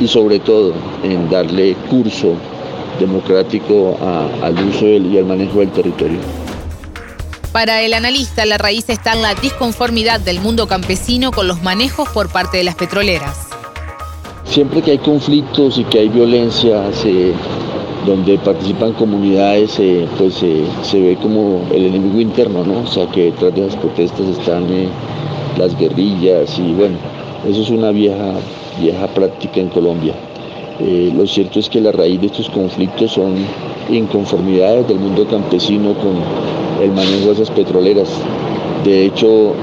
y 0.00 0.08
sobre 0.08 0.38
todo 0.38 0.72
en 1.02 1.30
darle 1.30 1.74
curso 1.88 2.34
democrático 2.98 3.96
al 4.42 4.54
uso 4.68 4.86
y 4.86 5.18
al 5.18 5.24
manejo 5.24 5.60
del 5.60 5.70
territorio. 5.70 6.18
Para 7.52 7.82
el 7.82 7.92
analista, 7.92 8.46
la 8.46 8.56
raíz 8.56 8.88
está 8.88 9.12
en 9.12 9.22
la 9.22 9.34
disconformidad 9.34 10.20
del 10.20 10.40
mundo 10.40 10.66
campesino 10.66 11.32
con 11.32 11.46
los 11.48 11.62
manejos 11.62 12.08
por 12.08 12.30
parte 12.30 12.56
de 12.56 12.64
las 12.64 12.74
petroleras. 12.74 13.48
Siempre 14.44 14.82
que 14.82 14.92
hay 14.92 14.98
conflictos 14.98 15.78
y 15.78 15.84
que 15.84 16.00
hay 16.00 16.08
violencia, 16.08 16.82
donde 18.06 18.38
participan 18.38 18.92
comunidades, 18.94 19.78
eh, 19.78 20.06
pues 20.18 20.34
se 20.34 21.00
ve 21.00 21.16
como 21.20 21.62
el 21.72 21.86
enemigo 21.86 22.20
interno, 22.20 22.64
¿no? 22.64 22.80
O 22.80 22.86
sea, 22.86 23.06
que 23.10 23.26
detrás 23.26 23.54
de 23.54 23.66
las 23.66 23.76
protestas 23.76 24.26
están 24.26 24.64
eh, 24.70 24.88
las 25.58 25.76
guerrillas 25.78 26.58
y 26.58 26.72
bueno, 26.72 26.96
eso 27.48 27.62
es 27.62 27.70
una 27.70 27.90
vieja, 27.90 28.34
vieja 28.80 29.06
práctica 29.08 29.60
en 29.60 29.68
Colombia. 29.68 30.14
Eh, 30.80 31.12
lo 31.14 31.26
cierto 31.26 31.58
es 31.58 31.68
que 31.68 31.80
la 31.80 31.92
raíz 31.92 32.20
de 32.20 32.26
estos 32.26 32.48
conflictos 32.50 33.12
son 33.12 33.34
inconformidades 33.90 34.88
del 34.88 34.98
mundo 34.98 35.26
campesino 35.26 35.94
con 35.94 36.14
el 36.82 36.90
manejo 36.92 37.26
de 37.26 37.32
esas 37.32 37.50
petroleras. 37.50 38.08
De 38.84 39.06
hecho, 39.06 39.54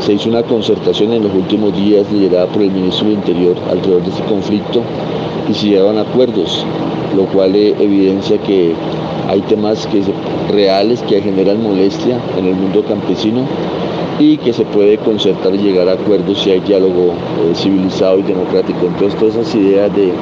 se 0.00 0.12
hizo 0.12 0.28
una 0.28 0.44
concertación 0.44 1.12
en 1.12 1.24
los 1.24 1.34
últimos 1.34 1.74
días 1.74 2.10
liderada 2.12 2.46
por 2.46 2.62
el 2.62 2.70
ministro 2.70 3.08
del 3.08 3.16
Interior 3.16 3.56
alrededor 3.68 4.02
de 4.02 4.10
este 4.10 4.22
conflicto 4.22 4.82
y 5.50 5.54
se 5.54 5.66
llevaban 5.66 5.98
acuerdos 5.98 6.64
lo 7.16 7.26
cual 7.26 7.54
e-, 7.54 7.70
evidencia 7.82 8.38
que 8.38 8.74
hay 9.28 9.40
temas 9.42 9.86
que 9.86 10.02
reales 10.52 11.02
que 11.02 11.20
generan 11.20 11.62
molestia 11.62 12.18
en 12.36 12.46
el 12.46 12.54
mundo 12.54 12.84
campesino 12.84 13.46
y 14.20 14.36
que 14.36 14.52
se 14.52 14.64
puede 14.66 14.98
concertar 14.98 15.54
y 15.54 15.58
llegar 15.58 15.88
a 15.88 15.92
acuerdos 15.92 16.42
si 16.42 16.50
hay 16.50 16.60
diálogo 16.60 17.14
eh, 17.14 17.54
civilizado 17.54 18.18
y 18.18 18.22
democrático. 18.22 18.86
Entonces 18.86 19.18
todas 19.18 19.36
esas 19.36 19.54
ideas 19.54 19.90
de, 19.96 20.12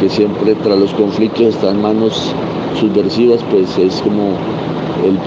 que 0.00 0.08
siempre 0.08 0.54
tras 0.54 0.78
los 0.78 0.92
conflictos 0.94 1.42
están 1.42 1.82
manos 1.82 2.32
subversivas, 2.80 3.40
pues 3.50 3.76
es 3.78 4.00
como 4.00 4.32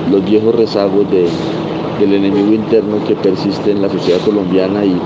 los 0.09 0.25
viejos 0.25 0.55
rezagos 0.55 1.05
del 1.11 2.13
enemigo 2.13 2.53
interno 2.53 3.05
que 3.05 3.15
persiste 3.15 3.71
en 3.71 3.81
la 3.81 3.89
sociedad 3.89 4.19
colombiana 4.21 4.83
y 4.83 4.99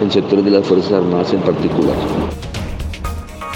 en 0.00 0.10
sectores 0.10 0.44
de 0.44 0.50
las 0.52 0.66
Fuerzas 0.66 0.92
Armadas 0.92 1.32
en 1.32 1.40
particular. 1.40 1.96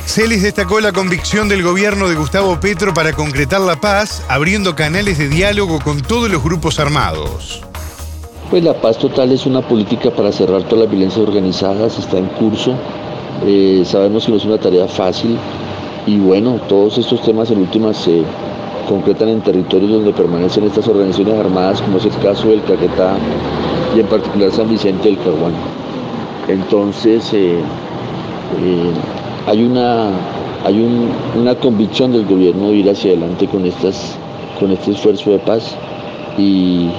Celis 0.05 0.43
destacó 0.43 0.81
la 0.81 0.93
convicción 0.93 1.49
del 1.49 1.63
gobierno 1.63 2.09
de 2.09 2.15
Gustavo 2.15 2.59
Petro 2.61 2.93
para 2.93 3.13
concretar 3.13 3.61
la 3.61 3.77
paz, 3.77 4.23
abriendo 4.29 4.75
canales 4.75 5.19
de 5.19 5.29
diálogo 5.29 5.79
con 5.81 6.03
todos 6.03 6.31
los 6.31 6.43
grupos 6.43 6.79
armados. 6.79 7.66
Pues 8.51 8.63
la 8.63 8.75
paz 8.75 8.97
total 8.97 9.33
es 9.33 9.45
una 9.45 9.61
política 9.61 10.13
para 10.13 10.31
cerrar 10.31 10.63
todas 10.63 10.85
las 10.85 10.91
violencias 10.91 11.27
organizadas, 11.27 11.99
está 11.99 12.17
en 12.19 12.27
curso. 12.27 12.75
Eh, 13.45 13.83
sabemos 13.85 14.25
que 14.25 14.31
no 14.31 14.37
es 14.39 14.45
una 14.45 14.57
tarea 14.57 14.87
fácil 14.87 15.37
y 16.07 16.19
bueno, 16.19 16.61
todos 16.69 16.97
estos 16.97 17.23
temas 17.23 17.51
en 17.51 17.59
últimas 17.59 17.97
se 17.97 18.23
concretan 18.89 19.31
en 19.31 19.41
territorios 19.41 19.91
donde 19.91 20.13
permanecen 20.13 20.63
estas 20.63 20.87
organizaciones 20.87 21.35
armadas, 21.35 21.83
como 21.83 21.99
es 21.99 22.05
el 22.05 22.17
caso 22.19 22.47
del 22.47 22.63
Caquetá 22.63 23.17
y 23.97 24.01
en 24.01 24.07
particular 24.07 24.53
San 24.53 24.69
Vicente 24.69 25.09
del 25.09 25.19
Caguán. 25.19 25.53
Entonces, 26.47 27.33
eh, 27.35 27.59
eh, 28.63 28.91
hay 29.49 29.65
una, 29.65 30.11
hay 30.65 31.11
una 31.37 31.57
convicción 31.57 32.13
del 32.13 32.25
gobierno 32.25 32.69
de 32.69 32.77
ir 32.77 32.91
hacia 32.91 33.11
adelante 33.11 33.49
con, 33.49 33.67
estas, 33.67 34.15
con 34.61 34.71
este 34.71 34.93
esfuerzo 34.93 35.33
de 35.33 35.41
paz 35.41 35.77
y, 36.39 36.91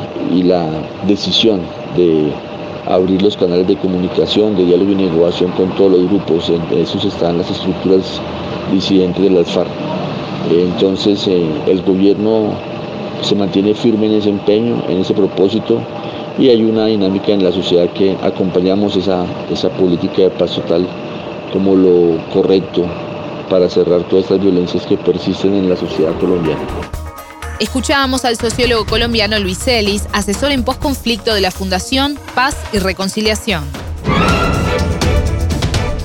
la 0.43 0.65
decisión 1.05 1.61
de 1.95 2.31
abrir 2.85 3.21
los 3.21 3.35
canales 3.35 3.67
de 3.67 3.75
comunicación, 3.75 4.55
de 4.55 4.65
diálogo 4.65 4.91
y 4.91 4.95
negociación 4.95 5.51
con 5.51 5.69
todos 5.75 5.91
los 5.91 6.07
grupos, 6.07 6.49
entre 6.49 6.81
esos 6.81 7.03
están 7.03 7.37
las 7.37 7.49
estructuras 7.51 8.21
disidentes 8.71 9.21
de 9.23 9.29
las 9.29 9.51
FARC. 9.51 9.69
Entonces 10.49 11.27
eh, 11.27 11.45
el 11.67 11.81
gobierno 11.81 12.51
se 13.21 13.35
mantiene 13.35 13.73
firme 13.73 14.05
en 14.05 14.13
ese 14.13 14.29
empeño, 14.29 14.81
en 14.87 14.99
ese 14.99 15.13
propósito 15.13 15.81
y 16.39 16.49
hay 16.49 16.63
una 16.63 16.85
dinámica 16.85 17.31
en 17.31 17.43
la 17.43 17.51
sociedad 17.51 17.89
que 17.89 18.15
acompañamos 18.21 18.95
esa, 18.95 19.25
esa 19.51 19.69
política 19.69 20.21
de 20.21 20.29
paz 20.29 20.55
total 20.55 20.87
como 21.51 21.75
lo 21.75 22.17
correcto 22.31 22.83
para 23.49 23.69
cerrar 23.69 24.03
todas 24.03 24.25
estas 24.25 24.41
violencias 24.41 24.85
que 24.85 24.97
persisten 24.97 25.55
en 25.55 25.69
la 25.69 25.75
sociedad 25.75 26.13
colombiana. 26.19 26.96
Escuchábamos 27.59 28.23
al 28.23 28.37
sociólogo 28.37 28.85
colombiano 28.85 29.39
Luis 29.39 29.67
Ellis, 29.67 30.03
asesor 30.13 30.51
en 30.51 30.63
posconflicto 30.63 31.33
de 31.33 31.41
la 31.41 31.49
Fundación 31.49 32.19
Paz 32.35 32.55
y 32.71 32.77
Reconciliación. 32.77 33.63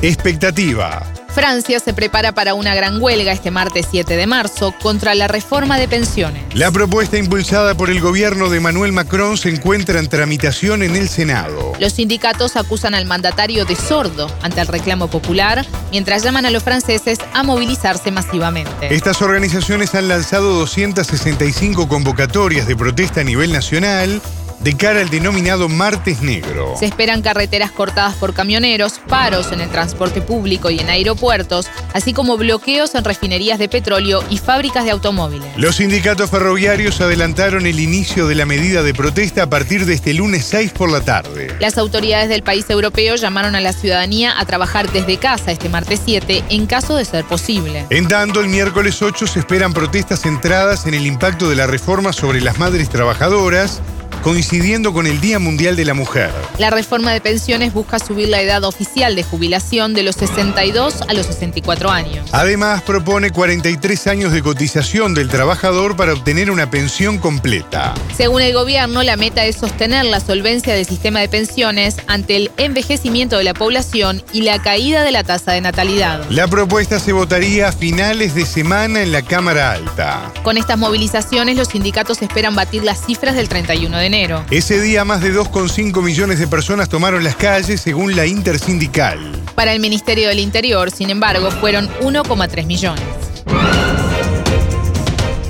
Expectativa. 0.01 1.12
Francia 1.35 1.81
se 1.81 1.95
prepara 1.95 2.33
para 2.33 2.53
una 2.53 2.75
gran 2.75 3.01
huelga 3.01 3.33
este 3.33 3.51
martes 3.51 3.87
7 3.91 4.17
de 4.17 4.27
marzo 4.27 4.75
contra 4.83 5.15
la 5.15 5.29
reforma 5.29 5.79
de 5.79 5.89
pensiones. 5.89 6.43
La 6.55 6.71
propuesta 6.71 7.17
impulsada 7.17 7.75
por 7.75 7.89
el 7.89 8.01
gobierno 8.01 8.51
de 8.51 8.61
Manuel 8.61 8.93
Macron 8.93 9.39
se 9.39 9.49
encuentra 9.49 9.99
en 9.99 10.09
tramitación 10.09 10.83
en 10.83 10.95
el 10.95 11.09
Senado. 11.09 11.73
Los 11.81 11.95
sindicatos 11.95 12.57
acusan 12.57 12.95
al 12.95 13.07
mandatario 13.07 13.65
de 13.65 13.77
sordo 13.77 14.31
ante 14.43 14.61
el 14.61 14.67
reclamo 14.67 15.09
popular, 15.09 15.65
mientras 15.91 16.23
llaman 16.23 16.45
a 16.45 16.51
los 16.51 16.63
franceses 16.63 17.19
a 17.33 17.43
movilizarse 17.43 18.11
masivamente. 18.11 18.95
Estas 18.95 19.23
organizaciones 19.23 19.95
han 19.95 20.09
lanzado 20.09 20.53
265 20.53 21.89
convocatorias 21.89 22.67
de 22.67 22.77
protesta 22.77 23.23
a 23.23 23.25
nivel 23.25 23.53
nacional 23.53 24.21
de 24.63 24.77
cara 24.77 25.01
al 25.01 25.11
denominado 25.11 25.69
martes 25.69 26.23
negro. 26.23 26.75
Se 26.79 26.87
esperan 26.87 27.23
carreteras 27.23 27.73
cortadas 27.73 28.15
por 28.17 28.33
camioneros, 28.33 29.01
paros 29.09 29.51
en 29.53 29.61
el 29.61 29.69
transporte 29.71 30.23
público 30.23 30.71
y 30.71 30.79
en 30.79 30.89
aeropuertos, 30.89 31.69
así 31.93 32.13
como 32.13 32.37
bloqueos 32.37 32.95
en 32.95 33.05
refinerías 33.05 33.59
de 33.59 33.69
petróleo 33.69 34.23
y 34.31 34.39
fábricas 34.39 34.85
de 34.85 34.93
automóviles. 34.93 35.49
Los 35.57 35.77
sindicatos 35.77 36.31
ferroviarios 36.31 37.01
adelantaron 37.01 37.67
el 37.67 37.81
inicio 37.81 38.27
de 38.27 38.35
la 38.35 38.47
medida 38.47 38.83
de 38.83 38.95
protesta 38.95 39.45
a 39.45 39.51
partir 39.51 39.85
de 39.85 39.95
este 39.95 40.15
lunes 40.15 40.45
6 40.47 40.73
por 40.73 40.91
la 40.91 41.01
tarde. 41.01 41.55
Las 41.61 41.79
autoridades 41.79 42.29
del 42.29 42.43
país 42.43 42.69
europeo 42.71 43.17
llamaron 43.17 43.55
a 43.55 43.61
la 43.61 43.73
ciudadanía 43.73 44.39
a 44.39 44.45
trabajar 44.45 44.91
desde 44.93 45.17
casa 45.17 45.51
este 45.51 45.69
martes 45.69 46.01
7 46.05 46.45
en 46.51 46.67
caso 46.67 46.97
de 46.97 47.05
ser 47.05 47.25
posible. 47.25 47.87
En 47.91 48.09
tanto, 48.09 48.41
el 48.41 48.49
miércoles 48.49 49.03
8 49.03 49.27
se 49.27 49.41
esperan 49.41 49.73
protestas 49.73 50.21
centradas 50.21 50.87
en 50.87 50.95
el 50.95 51.07
impacto 51.07 51.49
de 51.49 51.57
la 51.57 51.67
reforma 51.67 52.13
sobre 52.13 52.41
las 52.41 52.59
madres 52.59 52.89
trabajadoras 52.89 53.81
coincidiendo 54.23 54.93
con 54.93 55.07
el 55.07 55.21
Día 55.21 55.39
Mundial 55.39 55.77
de 55.77 55.85
la 55.85 55.95
Mujer. 55.95 56.31
La 56.59 56.71
reforma 56.71 57.13
de 57.13 57.21
pensiones 57.21 57.73
busca 57.73 57.99
subir 57.99 58.29
la 58.29 58.41
edad 58.41 58.63
oficial 58.65 59.17
de 59.17 59.25
jubilación 59.25 59.95
de 59.95 60.05
los 60.05 60.17
62 60.17 61.03
a 61.03 61.13
los 61.13 61.27
64 61.27 61.91
años. 61.91 62.29
Además, 62.33 62.83
propone 62.83 63.31
43 63.31 64.07
años 64.07 64.33
de 64.33 64.43
cotización 64.43 65.15
del 65.15 65.29
trabajador 65.29 65.97
para 65.97 66.13
obtener 66.13 66.51
una 66.51 66.71
pensión 66.71 67.19
completa. 67.19 67.95
Según 68.17 68.43
el 68.43 68.55
gobierno, 68.55 69.03
la 69.03 69.17
meta 69.17 69.45
es 69.45 69.57
sostener 69.57 70.05
la 70.05 70.21
solvencia 70.21 70.75
del 70.75 70.87
sistema 70.87 71.21
de 71.21 71.29
pensiones 71.29 71.97
ante 72.07 72.37
el 72.37 72.51
envejecimiento 72.57 73.39
de 73.39 73.45
la 73.45 73.55
población 73.55 74.23
y 74.33 74.43
la 74.43 74.63
caída 74.63 75.03
de 75.03 75.11
la 75.11 75.25
tasa 75.25 75.53
de 75.53 75.61
natalidad. 75.61 76.25
La 76.31 76.47
propuesta 76.47 77.01
se 77.01 77.13
votaría 77.13 77.69
a 77.69 77.73
finales 77.73 78.35
de 78.35 78.47
semana 78.47 79.03
en 79.03 79.11
la 79.11 79.23
Cámara 79.23 79.73
Alta. 79.73 80.33
Con 80.45 80.57
estas 80.57 80.79
movilizaciones, 80.79 81.57
los 81.57 81.69
sindicatos 81.69 82.23
esperan 82.23 82.55
batir 82.55 82.85
las 82.85 83.05
cifras 83.05 83.35
del 83.35 83.49
31 83.49 83.97
de 83.99 84.12
enero. 84.13 84.45
Ese 84.51 84.81
día 84.81 85.05
más 85.07 85.23
de 85.23 85.35
2,5 85.35 86.03
millones 86.03 86.39
de 86.39 86.47
personas 86.47 86.91
tomaron 86.91 87.25
las 87.25 87.35
calles 87.35 87.81
según 87.81 88.15
la 88.15 88.27
intersindical. 88.27 89.19
Para 89.55 89.73
el 89.73 89.81
Ministerio 89.81 90.29
del 90.29 90.39
Interior, 90.39 90.91
sin 90.91 91.09
embargo, 91.09 91.51
fueron 91.51 91.89
1,3 92.03 92.67
millones. 92.67 93.03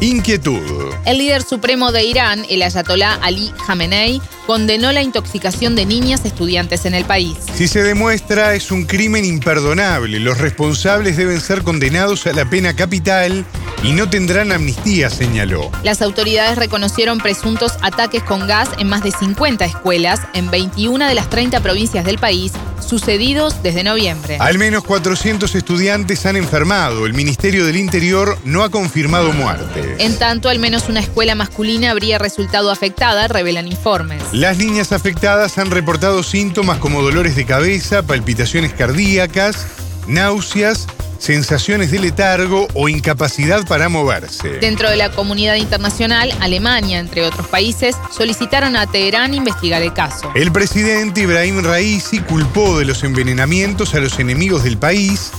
Inquietud. 0.02 0.92
El 1.04 1.18
líder 1.18 1.44
supremo 1.44 1.92
de 1.92 2.02
Irán, 2.02 2.44
el 2.50 2.62
ayatolá 2.62 3.14
Ali 3.22 3.52
Khamenei, 3.64 4.20
condenó 4.48 4.90
la 4.90 5.00
intoxicación 5.00 5.76
de 5.76 5.86
niñas 5.86 6.24
estudiantes 6.24 6.86
en 6.86 6.94
el 6.94 7.04
país. 7.04 7.38
Si 7.54 7.68
se 7.68 7.84
demuestra, 7.84 8.56
es 8.56 8.72
un 8.72 8.84
crimen 8.84 9.24
imperdonable. 9.24 10.18
Los 10.18 10.38
responsables 10.38 11.16
deben 11.16 11.40
ser 11.40 11.62
condenados 11.62 12.26
a 12.26 12.32
la 12.32 12.50
pena 12.50 12.74
capital 12.74 13.44
y 13.84 13.92
no 13.92 14.10
tendrán 14.10 14.50
amnistía, 14.50 15.08
señaló. 15.08 15.70
Las 15.84 16.02
autoridades 16.02 16.58
reconocieron 16.58 17.18
presuntos 17.18 17.74
ataques 17.80 18.24
con 18.24 18.48
gas 18.48 18.70
en 18.78 18.88
más 18.88 19.04
de 19.04 19.12
50 19.12 19.64
escuelas 19.64 20.20
en 20.34 20.50
21 20.50 21.06
de 21.06 21.14
las 21.14 21.30
30 21.30 21.60
provincias 21.60 22.04
del 22.04 22.18
país, 22.18 22.50
sucedidos 22.84 23.62
desde 23.62 23.84
noviembre. 23.84 24.36
Al 24.40 24.58
menos 24.58 24.84
400 24.84 25.54
estudiantes 25.54 26.26
han 26.26 26.36
enfermado. 26.36 27.06
El 27.06 27.14
Ministerio 27.14 27.64
del 27.66 27.76
Interior 27.76 28.38
no 28.44 28.62
ha 28.62 28.70
confirmado 28.70 29.32
muertes. 29.32 29.96
En 29.98 30.18
tanto, 30.18 30.48
al 30.48 30.58
menos 30.58 30.88
una 30.88 31.00
escuela 31.00 31.34
masculina 31.34 31.90
habría 31.90 32.18
resultado 32.18 32.70
afectada, 32.70 33.28
revelan 33.28 33.66
informes. 33.66 34.22
Las 34.32 34.58
niñas 34.58 34.92
afectadas 34.92 35.58
han 35.58 35.70
reportado 35.70 36.22
síntomas 36.22 36.78
como 36.78 37.02
dolores 37.02 37.36
de 37.36 37.46
cabeza, 37.46 38.02
palpitaciones 38.02 38.72
cardíacas, 38.72 39.66
náuseas 40.06 40.86
sensaciones 41.22 41.92
de 41.92 42.00
letargo 42.00 42.66
o 42.74 42.88
incapacidad 42.88 43.64
para 43.66 43.88
moverse. 43.88 44.58
Dentro 44.58 44.90
de 44.90 44.96
la 44.96 45.12
comunidad 45.12 45.54
internacional, 45.54 46.32
Alemania, 46.40 46.98
entre 46.98 47.24
otros 47.24 47.46
países, 47.46 47.94
solicitaron 48.10 48.74
a 48.74 48.88
Teherán 48.88 49.32
investigar 49.32 49.82
el 49.82 49.92
caso. 49.92 50.32
El 50.34 50.50
presidente 50.50 51.20
Ibrahim 51.20 51.62
Raisi 51.62 52.18
culpó 52.18 52.80
de 52.80 52.86
los 52.86 53.04
envenenamientos 53.04 53.94
a 53.94 54.00
los 54.00 54.18
enemigos 54.18 54.64
del 54.64 54.78
país 54.78 55.30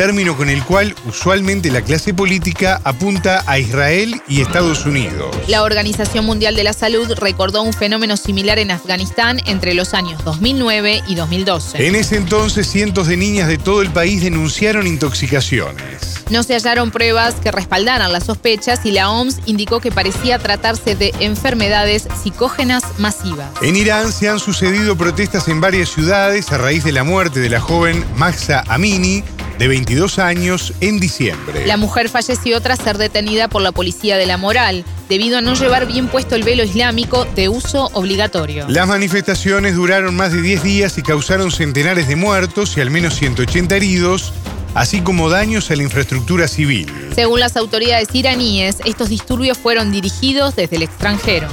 término 0.00 0.34
con 0.34 0.48
el 0.48 0.64
cual 0.64 0.94
usualmente 1.04 1.70
la 1.70 1.82
clase 1.82 2.14
política 2.14 2.80
apunta 2.84 3.44
a 3.46 3.58
Israel 3.58 4.22
y 4.26 4.40
Estados 4.40 4.86
Unidos. 4.86 5.36
La 5.46 5.62
Organización 5.62 6.24
Mundial 6.24 6.56
de 6.56 6.64
la 6.64 6.72
Salud 6.72 7.12
recordó 7.18 7.60
un 7.60 7.74
fenómeno 7.74 8.16
similar 8.16 8.58
en 8.58 8.70
Afganistán 8.70 9.42
entre 9.44 9.74
los 9.74 9.92
años 9.92 10.24
2009 10.24 11.02
y 11.06 11.16
2012. 11.16 11.86
En 11.86 11.96
ese 11.96 12.16
entonces, 12.16 12.66
cientos 12.66 13.08
de 13.08 13.18
niñas 13.18 13.46
de 13.46 13.58
todo 13.58 13.82
el 13.82 13.90
país 13.90 14.22
denunciaron 14.22 14.86
intoxicaciones. 14.86 16.24
No 16.30 16.44
se 16.44 16.54
hallaron 16.54 16.92
pruebas 16.92 17.34
que 17.34 17.52
respaldaran 17.52 18.10
las 18.10 18.24
sospechas 18.24 18.86
y 18.86 18.92
la 18.92 19.10
OMS 19.10 19.40
indicó 19.44 19.80
que 19.80 19.92
parecía 19.92 20.38
tratarse 20.38 20.94
de 20.94 21.12
enfermedades 21.20 22.08
psicógenas 22.22 22.84
masivas. 22.96 23.50
En 23.60 23.76
Irán 23.76 24.12
se 24.12 24.30
han 24.30 24.38
sucedido 24.38 24.96
protestas 24.96 25.48
en 25.48 25.60
varias 25.60 25.90
ciudades 25.90 26.50
a 26.52 26.56
raíz 26.56 26.84
de 26.84 26.92
la 26.92 27.04
muerte 27.04 27.40
de 27.40 27.50
la 27.50 27.60
joven 27.60 28.02
Mahsa 28.16 28.64
Amini, 28.68 29.24
de 29.60 29.68
22 29.68 30.18
años, 30.18 30.72
en 30.80 30.98
diciembre. 30.98 31.66
La 31.66 31.76
mujer 31.76 32.08
falleció 32.08 32.62
tras 32.62 32.78
ser 32.78 32.96
detenida 32.96 33.46
por 33.46 33.60
la 33.60 33.72
policía 33.72 34.16
de 34.16 34.24
la 34.24 34.38
moral, 34.38 34.86
debido 35.06 35.36
a 35.36 35.42
no 35.42 35.52
llevar 35.52 35.86
bien 35.86 36.08
puesto 36.08 36.34
el 36.34 36.44
velo 36.44 36.64
islámico 36.64 37.26
de 37.26 37.50
uso 37.50 37.90
obligatorio. 37.92 38.64
Las 38.70 38.88
manifestaciones 38.88 39.74
duraron 39.74 40.16
más 40.16 40.32
de 40.32 40.40
10 40.40 40.62
días 40.62 40.96
y 40.96 41.02
causaron 41.02 41.50
centenares 41.50 42.08
de 42.08 42.16
muertos 42.16 42.74
y 42.78 42.80
al 42.80 42.90
menos 42.90 43.16
180 43.16 43.76
heridos, 43.76 44.32
así 44.74 45.02
como 45.02 45.28
daños 45.28 45.70
a 45.70 45.76
la 45.76 45.82
infraestructura 45.82 46.48
civil. 46.48 46.90
Según 47.14 47.40
las 47.40 47.54
autoridades 47.58 48.08
iraníes, 48.14 48.78
estos 48.86 49.10
disturbios 49.10 49.58
fueron 49.58 49.92
dirigidos 49.92 50.56
desde 50.56 50.76
el 50.76 50.84
extranjero. 50.84 51.48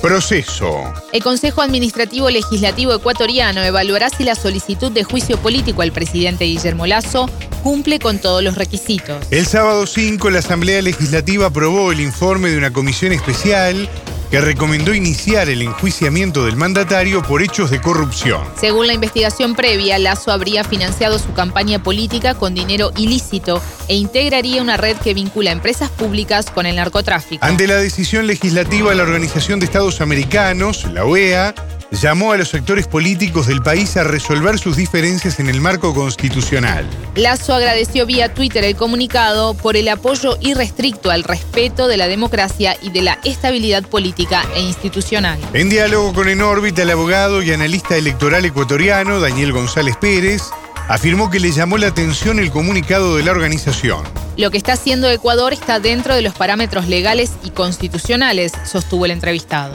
Proceso. 0.00 0.92
El 1.12 1.22
Consejo 1.22 1.60
Administrativo 1.60 2.30
Legislativo 2.30 2.94
Ecuatoriano 2.94 3.62
evaluará 3.62 4.08
si 4.08 4.24
la 4.24 4.34
solicitud 4.34 4.90
de 4.90 5.04
juicio 5.04 5.36
político 5.36 5.82
al 5.82 5.92
presidente 5.92 6.46
Guillermo 6.46 6.86
Lazo 6.86 7.28
cumple 7.62 7.98
con 7.98 8.18
todos 8.18 8.42
los 8.42 8.56
requisitos. 8.56 9.24
El 9.30 9.44
sábado 9.44 9.86
5, 9.86 10.30
la 10.30 10.38
Asamblea 10.38 10.80
Legislativa 10.80 11.46
aprobó 11.46 11.92
el 11.92 12.00
informe 12.00 12.48
de 12.48 12.56
una 12.56 12.72
comisión 12.72 13.12
especial 13.12 13.88
que 14.30 14.40
recomendó 14.40 14.94
iniciar 14.94 15.48
el 15.48 15.62
enjuiciamiento 15.62 16.44
del 16.44 16.56
mandatario 16.56 17.22
por 17.22 17.42
hechos 17.42 17.70
de 17.70 17.80
corrupción. 17.80 18.42
Según 18.58 18.86
la 18.86 18.92
investigación 18.92 19.54
previa, 19.54 19.98
Lazo 19.98 20.30
habría 20.30 20.62
financiado 20.62 21.18
su 21.18 21.32
campaña 21.32 21.82
política 21.82 22.34
con 22.34 22.54
dinero 22.54 22.92
ilícito 22.96 23.60
e 23.88 23.96
integraría 23.96 24.62
una 24.62 24.76
red 24.76 24.96
que 24.98 25.14
vincula 25.14 25.50
empresas 25.50 25.90
públicas 25.90 26.46
con 26.50 26.66
el 26.66 26.76
narcotráfico. 26.76 27.44
Ante 27.44 27.66
la 27.66 27.76
decisión 27.76 28.26
legislativa, 28.26 28.94
la 28.94 29.02
Organización 29.02 29.58
de 29.58 29.66
Estados 29.66 30.00
Americanos, 30.00 30.84
la 30.92 31.04
OEA, 31.04 31.54
llamó 31.90 32.32
a 32.32 32.36
los 32.36 32.48
sectores 32.48 32.86
políticos 32.86 33.48
del 33.48 33.62
país 33.62 33.96
a 33.96 34.04
resolver 34.04 34.58
sus 34.58 34.76
diferencias 34.76 35.40
en 35.40 35.48
el 35.48 35.60
marco 35.60 35.92
constitucional. 35.92 36.86
Lazo 37.16 37.52
agradeció 37.52 38.06
vía 38.06 38.32
Twitter 38.32 38.64
el 38.64 38.76
comunicado 38.76 39.54
por 39.54 39.76
el 39.76 39.88
apoyo 39.88 40.38
irrestricto 40.40 41.10
al 41.10 41.24
respeto 41.24 41.88
de 41.88 41.96
la 41.96 42.06
democracia 42.06 42.76
y 42.80 42.90
de 42.90 43.02
la 43.02 43.18
estabilidad 43.24 43.82
política 43.82 44.19
e 44.54 44.60
institucional. 44.60 45.40
En 45.54 45.70
diálogo 45.70 46.12
con 46.12 46.28
En 46.28 46.42
órbita, 46.42 46.82
el 46.82 46.90
abogado 46.90 47.42
y 47.42 47.52
analista 47.52 47.96
electoral 47.96 48.44
ecuatoriano 48.44 49.18
Daniel 49.18 49.52
González 49.52 49.96
Pérez 49.96 50.42
afirmó 50.88 51.30
que 51.30 51.40
le 51.40 51.52
llamó 51.52 51.78
la 51.78 51.86
atención 51.86 52.38
el 52.38 52.50
comunicado 52.50 53.16
de 53.16 53.22
la 53.22 53.30
organización. 53.30 54.04
Lo 54.36 54.50
que 54.50 54.58
está 54.58 54.74
haciendo 54.74 55.08
Ecuador 55.08 55.54
está 55.54 55.80
dentro 55.80 56.14
de 56.14 56.20
los 56.20 56.34
parámetros 56.34 56.86
legales 56.86 57.38
y 57.42 57.50
constitucionales, 57.50 58.52
sostuvo 58.64 59.06
el 59.06 59.12
entrevistado. 59.12 59.72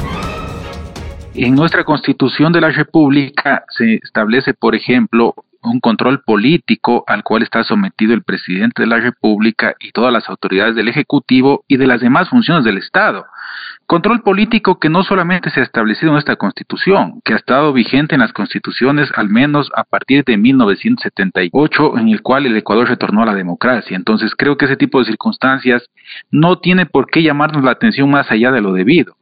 En 1.33 1.55
nuestra 1.55 1.83
constitución 1.83 2.53
de 2.53 2.61
la 2.61 2.69
República 2.69 3.65
se 3.75 3.95
establece, 3.95 4.53
por 4.53 4.75
ejemplo, 4.75 5.33
un 5.63 5.79
control 5.79 6.21
político 6.21 7.03
al 7.07 7.23
cual 7.23 7.41
está 7.41 7.63
sometido 7.63 8.13
el 8.13 8.23
presidente 8.23 8.83
de 8.83 8.87
la 8.87 8.99
República 8.99 9.73
y 9.79 9.91
todas 9.91 10.13
las 10.13 10.29
autoridades 10.29 10.75
del 10.75 10.87
Ejecutivo 10.87 11.63
y 11.67 11.77
de 11.77 11.87
las 11.87 12.01
demás 12.01 12.29
funciones 12.29 12.63
del 12.63 12.77
Estado. 12.77 13.25
Control 13.87 14.21
político 14.21 14.79
que 14.79 14.89
no 14.89 15.03
solamente 15.03 15.51
se 15.51 15.59
ha 15.59 15.63
establecido 15.63 16.11
en 16.11 16.17
esta 16.17 16.37
constitución, 16.37 17.21
que 17.23 17.33
ha 17.33 17.35
estado 17.35 17.71
vigente 17.71 18.15
en 18.15 18.21
las 18.21 18.33
constituciones 18.33 19.11
al 19.15 19.29
menos 19.29 19.69
a 19.75 19.83
partir 19.83 20.23
de 20.23 20.37
1978, 20.37 21.99
en 21.99 22.09
el 22.09 22.23
cual 22.23 22.47
el 22.47 22.57
Ecuador 22.57 22.89
retornó 22.89 23.21
a 23.21 23.27
la 23.27 23.35
democracia. 23.35 23.95
Entonces 23.95 24.33
creo 24.35 24.57
que 24.57 24.65
ese 24.65 24.75
tipo 24.75 24.97
de 24.97 25.05
circunstancias 25.05 25.87
no 26.31 26.57
tiene 26.57 26.87
por 26.87 27.05
qué 27.05 27.21
llamarnos 27.21 27.63
la 27.63 27.71
atención 27.71 28.09
más 28.09 28.31
allá 28.31 28.51
de 28.51 28.61
lo 28.61 28.73
debido. 28.73 29.17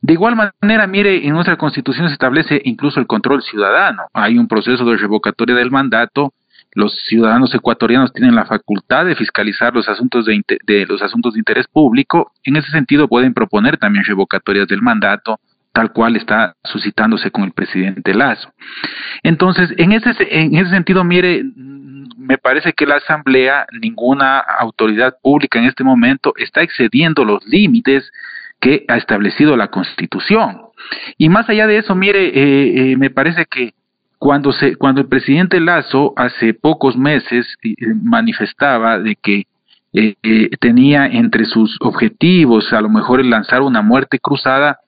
De 0.00 0.12
igual 0.12 0.36
manera, 0.36 0.86
mire, 0.86 1.26
en 1.26 1.32
nuestra 1.32 1.56
constitución 1.56 2.06
se 2.06 2.12
establece 2.12 2.62
incluso 2.64 3.00
el 3.00 3.08
control 3.08 3.42
ciudadano. 3.42 4.04
Hay 4.12 4.38
un 4.38 4.46
proceso 4.46 4.84
de 4.84 4.98
revocatoria 4.98 5.56
del 5.56 5.72
mandato. 5.72 6.32
Los 6.76 6.94
ciudadanos 7.06 7.54
ecuatorianos 7.54 8.12
tienen 8.12 8.34
la 8.34 8.44
facultad 8.44 9.06
de 9.06 9.16
fiscalizar 9.16 9.74
los 9.74 9.88
asuntos 9.88 10.26
de, 10.26 10.42
de 10.66 10.84
los 10.84 11.00
asuntos 11.00 11.32
de 11.32 11.40
interés 11.40 11.66
público. 11.68 12.32
En 12.44 12.56
ese 12.56 12.70
sentido, 12.70 13.08
pueden 13.08 13.32
proponer 13.32 13.78
también 13.78 14.04
revocatorias 14.04 14.68
del 14.68 14.82
mandato, 14.82 15.40
tal 15.72 15.90
cual 15.94 16.16
está 16.16 16.54
suscitándose 16.64 17.30
con 17.30 17.44
el 17.44 17.52
presidente 17.52 18.12
Lazo. 18.12 18.52
Entonces, 19.22 19.72
en 19.78 19.92
ese, 19.92 20.14
en 20.18 20.54
ese 20.54 20.68
sentido, 20.68 21.02
mire, 21.02 21.44
me 22.18 22.36
parece 22.36 22.74
que 22.74 22.84
la 22.84 22.96
Asamblea, 22.96 23.66
ninguna 23.80 24.40
autoridad 24.40 25.16
pública 25.22 25.58
en 25.58 25.64
este 25.64 25.82
momento 25.82 26.34
está 26.36 26.60
excediendo 26.60 27.24
los 27.24 27.42
límites 27.46 28.12
que 28.60 28.84
ha 28.88 28.98
establecido 28.98 29.56
la 29.56 29.68
Constitución. 29.68 30.60
Y 31.16 31.30
más 31.30 31.48
allá 31.48 31.66
de 31.66 31.78
eso, 31.78 31.94
mire, 31.94 32.26
eh, 32.26 32.92
eh, 32.92 32.96
me 32.98 33.08
parece 33.08 33.46
que 33.46 33.72
cuando, 34.18 34.52
se, 34.52 34.76
cuando 34.76 35.00
el 35.00 35.08
presidente 35.08 35.60
Lazo 35.60 36.12
hace 36.16 36.54
pocos 36.54 36.96
meses 36.96 37.46
eh, 37.62 37.74
manifestaba 38.02 38.98
de 38.98 39.16
que 39.16 39.46
tenía 40.60 41.06
entre 41.06 41.46
sus 41.46 41.78
objetivos 41.80 42.70
a 42.74 42.82
lo 42.82 42.90
mejor 42.90 43.18
el 43.18 43.30
lanzar 43.30 43.62
una 43.62 43.80
muerte 43.80 44.18
cruzada, 44.18 44.78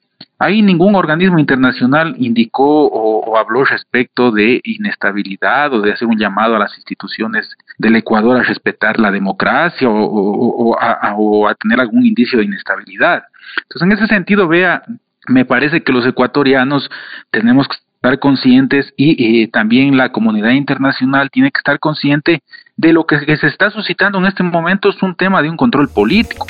Ahí 0.40 0.62
ningún 0.62 0.94
organismo 0.94 1.40
internacional 1.40 2.14
indicó 2.18 2.86
o, 2.86 3.36
habló 3.36 3.64
respecto 3.64 4.30
de 4.30 4.60
inestabilidad 4.64 5.72
o 5.74 5.80
de 5.80 5.92
hacer 5.92 6.06
un 6.06 6.18
llamado 6.18 6.54
a 6.54 6.60
las 6.60 6.76
instituciones 6.76 7.56
del 7.76 7.96
Ecuador 7.96 8.36
a 8.36 8.42
respetar 8.42 8.98
la 9.00 9.10
democracia 9.10 9.88
o, 9.90 10.76
a, 10.80 11.54
tener 11.56 11.80
algún 11.80 12.06
indicio 12.06 12.38
de 12.38 12.44
inestabilidad. 12.44 13.24
Entonces, 13.62 13.82
en 13.82 13.92
ese 13.92 14.06
sentido, 14.06 14.46
vea, 14.46 14.82
me 15.26 15.44
parece 15.44 15.82
que 15.82 15.92
los 15.92 16.06
ecuatorianos 16.06 16.88
tenemos 17.30 17.66
que 17.66 17.76
estar 17.98 18.20
conscientes 18.20 18.92
y 18.96 19.42
eh, 19.42 19.48
también 19.48 19.96
la 19.96 20.12
comunidad 20.12 20.50
internacional 20.50 21.30
tiene 21.32 21.50
que 21.50 21.58
estar 21.58 21.80
consciente 21.80 22.42
de 22.76 22.92
lo 22.92 23.04
que 23.04 23.18
se 23.18 23.46
está 23.48 23.70
suscitando 23.70 24.18
en 24.18 24.26
este 24.26 24.44
momento 24.44 24.90
es 24.90 25.02
un 25.02 25.16
tema 25.16 25.42
de 25.42 25.50
un 25.50 25.56
control 25.56 25.88
político. 25.88 26.46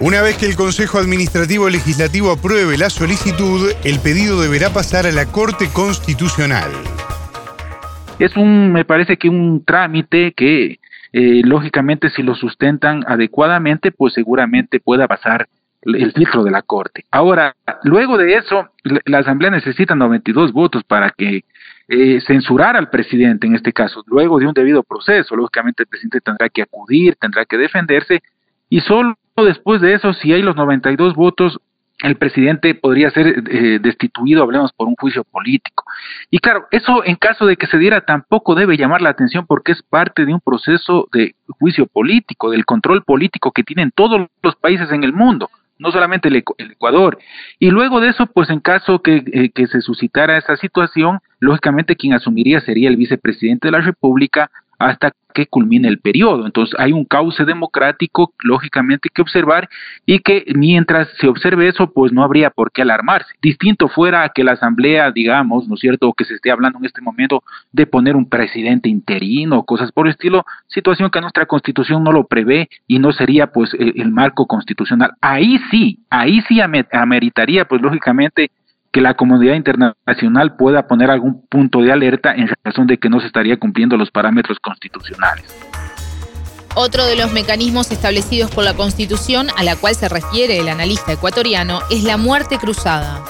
Una 0.00 0.22
vez 0.22 0.36
que 0.36 0.46
el 0.46 0.56
Consejo 0.56 0.98
Administrativo 0.98 1.70
Legislativo 1.70 2.32
apruebe 2.32 2.76
la 2.76 2.90
solicitud, 2.90 3.70
el 3.84 4.00
pedido 4.00 4.42
deberá 4.42 4.70
pasar 4.70 5.06
a 5.06 5.12
la 5.12 5.26
Corte 5.26 5.68
Constitucional. 5.72 6.72
Es 8.18 8.36
un, 8.36 8.72
me 8.72 8.84
parece 8.84 9.16
que 9.16 9.28
un 9.28 9.64
trámite 9.64 10.32
que 10.32 10.80
eh, 11.12 11.42
lógicamente 11.44 12.10
si 12.10 12.24
lo 12.24 12.34
sustentan 12.34 13.04
adecuadamente, 13.06 13.92
pues 13.92 14.14
seguramente 14.14 14.80
pueda 14.80 15.06
pasar 15.06 15.46
el 15.84 16.12
filtro 16.12 16.44
de 16.44 16.50
la 16.50 16.62
Corte. 16.62 17.04
Ahora, 17.10 17.54
luego 17.82 18.16
de 18.16 18.34
eso, 18.34 18.70
la 19.04 19.18
Asamblea 19.18 19.50
necesita 19.50 19.94
92 19.94 20.52
votos 20.52 20.82
para 20.84 21.10
que 21.10 21.44
eh, 21.88 22.20
censurar 22.26 22.76
al 22.76 22.88
presidente 22.88 23.46
en 23.46 23.54
este 23.54 23.72
caso, 23.72 24.02
luego 24.06 24.38
de 24.38 24.46
un 24.46 24.54
debido 24.54 24.82
proceso. 24.82 25.36
Lógicamente 25.36 25.82
el 25.82 25.86
presidente 25.86 26.20
tendrá 26.20 26.48
que 26.48 26.62
acudir, 26.62 27.16
tendrá 27.16 27.44
que 27.44 27.58
defenderse 27.58 28.22
y 28.70 28.80
solo 28.80 29.16
después 29.36 29.80
de 29.80 29.94
eso, 29.94 30.12
si 30.14 30.32
hay 30.32 30.42
los 30.42 30.56
92 30.56 31.14
votos, 31.14 31.60
el 32.02 32.16
presidente 32.16 32.74
podría 32.74 33.10
ser 33.10 33.44
eh, 33.48 33.78
destituido, 33.80 34.42
hablemos 34.42 34.72
por 34.72 34.88
un 34.88 34.96
juicio 34.96 35.24
político. 35.24 35.84
Y 36.30 36.38
claro, 36.38 36.66
eso 36.70 37.04
en 37.04 37.16
caso 37.16 37.46
de 37.46 37.56
que 37.56 37.66
se 37.66 37.78
diera 37.78 38.00
tampoco 38.00 38.54
debe 38.54 38.76
llamar 38.76 39.00
la 39.00 39.10
atención 39.10 39.46
porque 39.46 39.72
es 39.72 39.82
parte 39.82 40.24
de 40.24 40.34
un 40.34 40.40
proceso 40.40 41.08
de 41.12 41.34
juicio 41.58 41.86
político, 41.86 42.50
del 42.50 42.64
control 42.64 43.04
político 43.04 43.52
que 43.52 43.62
tienen 43.62 43.92
todos 43.94 44.26
los 44.42 44.56
países 44.56 44.90
en 44.90 45.04
el 45.04 45.12
mundo, 45.12 45.50
no 45.78 45.90
solamente 45.90 46.28
el, 46.28 46.36
Ecuador. 46.36 47.18
Y 47.58 47.70
luego 47.70 48.00
de 48.00 48.10
eso, 48.10 48.26
pues 48.26 48.50
en 48.50 48.60
caso 48.60 49.00
que, 49.00 49.22
eh, 49.32 49.50
que 49.50 49.66
se 49.66 49.80
suscitara 49.80 50.38
esa 50.38 50.56
situación, 50.56 51.20
lógicamente 51.40 51.96
quien 51.96 52.12
asumiría 52.12 52.60
sería 52.60 52.88
el 52.88 52.96
vicepresidente 52.96 53.68
de 53.68 53.72
la 53.72 53.80
República 53.80 54.50
hasta 54.84 55.12
que 55.32 55.46
culmine 55.46 55.88
el 55.88 55.98
periodo. 55.98 56.46
Entonces 56.46 56.78
hay 56.78 56.92
un 56.92 57.04
cauce 57.04 57.44
democrático, 57.44 58.32
lógicamente, 58.42 59.08
que 59.12 59.22
observar 59.22 59.68
y 60.06 60.20
que 60.20 60.44
mientras 60.54 61.08
se 61.18 61.26
observe 61.26 61.68
eso, 61.68 61.90
pues 61.90 62.12
no 62.12 62.22
habría 62.22 62.50
por 62.50 62.70
qué 62.70 62.82
alarmarse. 62.82 63.34
Distinto 63.42 63.88
fuera 63.88 64.30
que 64.32 64.44
la 64.44 64.52
Asamblea, 64.52 65.10
digamos, 65.10 65.66
¿no 65.66 65.74
es 65.74 65.80
cierto?, 65.80 66.12
que 66.12 66.24
se 66.24 66.34
esté 66.34 66.50
hablando 66.50 66.78
en 66.78 66.84
este 66.84 67.00
momento 67.00 67.42
de 67.72 67.86
poner 67.86 68.14
un 68.14 68.28
presidente 68.28 68.88
interino 68.88 69.64
cosas 69.64 69.90
por 69.90 70.06
el 70.06 70.12
estilo, 70.12 70.44
situación 70.68 71.10
que 71.10 71.20
nuestra 71.20 71.46
Constitución 71.46 72.04
no 72.04 72.12
lo 72.12 72.24
prevé 72.24 72.68
y 72.86 72.98
no 72.98 73.10
sería, 73.12 73.48
pues, 73.48 73.74
el, 73.74 74.12
marco 74.12 74.46
constitucional. 74.46 75.12
Ahí 75.20 75.58
sí, 75.70 75.98
ahí 76.10 76.42
sí 76.42 76.60
ameritaría, 76.60 77.64
pues, 77.64 77.80
lógicamente, 77.80 78.50
que 78.94 79.00
la 79.00 79.14
comunidad 79.14 79.54
internacional 79.54 80.54
pueda 80.54 80.86
poner 80.86 81.10
algún 81.10 81.44
punto 81.48 81.82
de 81.82 81.90
alerta 81.90 82.32
en 82.32 82.48
razón 82.62 82.86
de 82.86 82.96
que 82.96 83.10
no 83.10 83.18
se 83.18 83.26
estaría 83.26 83.56
cumpliendo 83.56 83.96
los 83.96 84.12
parámetros 84.12 84.60
constitucionales. 84.60 85.44
Otro 86.76 87.04
de 87.04 87.16
los 87.16 87.32
mecanismos 87.32 87.90
establecidos 87.90 88.52
por 88.52 88.62
la 88.62 88.74
Constitución 88.74 89.48
a 89.58 89.64
la 89.64 89.74
cual 89.74 89.96
se 89.96 90.08
refiere 90.08 90.60
el 90.60 90.68
analista 90.68 91.12
ecuatoriano 91.12 91.80
es 91.90 92.04
la 92.04 92.16
muerte 92.16 92.56
cruzada. 92.58 93.24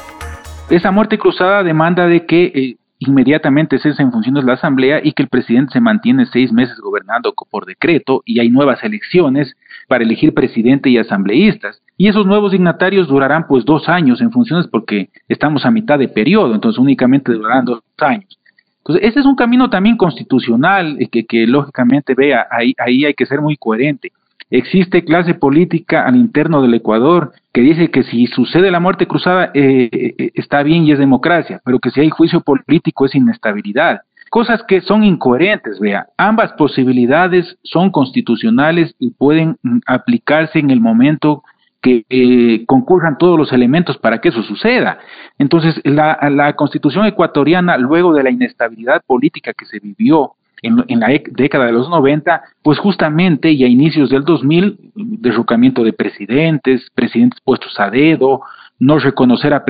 Esa 0.68 0.90
muerte 0.90 1.16
cruzada 1.16 1.62
demanda 1.62 2.06
de 2.08 2.26
que 2.26 2.44
eh, 2.54 2.76
inmediatamente 2.98 3.78
cese 3.78 4.02
en 4.02 4.12
funciones 4.12 4.44
la 4.44 4.54
Asamblea 4.54 5.00
y 5.02 5.12
que 5.12 5.22
el 5.22 5.30
presidente 5.30 5.72
se 5.72 5.80
mantiene 5.80 6.26
seis 6.26 6.52
meses 6.52 6.78
gobernando 6.78 7.32
por 7.50 7.64
decreto 7.64 8.22
y 8.26 8.38
hay 8.38 8.50
nuevas 8.50 8.84
elecciones 8.84 9.56
para 9.88 10.04
elegir 10.04 10.34
presidente 10.34 10.90
y 10.90 10.98
asambleístas. 10.98 11.82
Y 11.96 12.08
esos 12.08 12.26
nuevos 12.26 12.52
dignatarios 12.52 13.08
durarán 13.08 13.46
pues 13.46 13.64
dos 13.64 13.88
años 13.88 14.20
en 14.20 14.32
funciones 14.32 14.66
porque 14.66 15.10
estamos 15.28 15.64
a 15.64 15.70
mitad 15.70 15.98
de 15.98 16.08
periodo, 16.08 16.54
entonces 16.54 16.78
únicamente 16.78 17.32
durarán 17.32 17.64
dos 17.64 17.82
años. 17.98 18.38
Entonces, 18.78 19.08
ese 19.08 19.20
es 19.20 19.26
un 19.26 19.36
camino 19.36 19.70
también 19.70 19.96
constitucional 19.96 20.96
eh, 21.00 21.08
que, 21.08 21.24
que 21.24 21.46
lógicamente 21.46 22.14
vea, 22.14 22.46
ahí, 22.50 22.74
ahí 22.78 23.04
hay 23.04 23.14
que 23.14 23.26
ser 23.26 23.40
muy 23.40 23.56
coherente. 23.56 24.12
Existe 24.50 25.04
clase 25.04 25.34
política 25.34 26.06
al 26.06 26.16
interno 26.16 26.60
del 26.60 26.74
Ecuador 26.74 27.32
que 27.52 27.62
dice 27.62 27.90
que 27.90 28.02
si 28.02 28.26
sucede 28.26 28.70
la 28.70 28.80
muerte 28.80 29.06
cruzada 29.06 29.50
eh, 29.54 29.88
eh, 29.90 30.30
está 30.34 30.62
bien 30.62 30.84
y 30.84 30.92
es 30.92 30.98
democracia, 30.98 31.60
pero 31.64 31.78
que 31.78 31.90
si 31.90 32.00
hay 32.00 32.10
juicio 32.10 32.40
político 32.40 33.06
es 33.06 33.14
inestabilidad. 33.14 34.02
Cosas 34.34 34.64
que 34.64 34.80
son 34.80 35.04
incoherentes, 35.04 35.78
vea. 35.78 36.08
Ambas 36.16 36.54
posibilidades 36.54 37.56
son 37.62 37.92
constitucionales 37.92 38.92
y 38.98 39.10
pueden 39.10 39.58
mm, 39.62 39.78
aplicarse 39.86 40.58
en 40.58 40.70
el 40.70 40.80
momento 40.80 41.44
que 41.80 42.04
eh, 42.10 42.64
concurran 42.66 43.16
todos 43.16 43.38
los 43.38 43.52
elementos 43.52 43.96
para 43.96 44.20
que 44.20 44.30
eso 44.30 44.42
suceda. 44.42 44.98
Entonces, 45.38 45.80
la, 45.84 46.52
constitución 46.56 47.06
ecuatoriana, 47.06 47.78
luego 47.78 48.12
de 48.12 48.24
la 48.24 48.30
inestabilidad 48.30 49.04
política 49.06 49.52
que 49.52 49.66
se 49.66 49.78
vivió 49.78 50.32
en, 50.62 50.84
en, 50.88 50.98
la 50.98 51.10
década 51.30 51.66
de 51.66 51.72
los 51.72 51.88
90, 51.88 52.42
pues 52.64 52.80
justamente 52.80 53.52
y 53.52 53.62
a 53.62 53.68
inicios 53.68 54.10
del 54.10 54.24
2000, 54.24 54.90
derrocamiento 54.96 55.84
de 55.84 55.92
presidentes, 55.92 56.90
presidentes 56.92 57.38
puestos 57.44 57.78
a 57.78 57.88
dedo, 57.88 58.40
no 58.78 58.98
reconocer 58.98 59.54
a, 59.54 59.64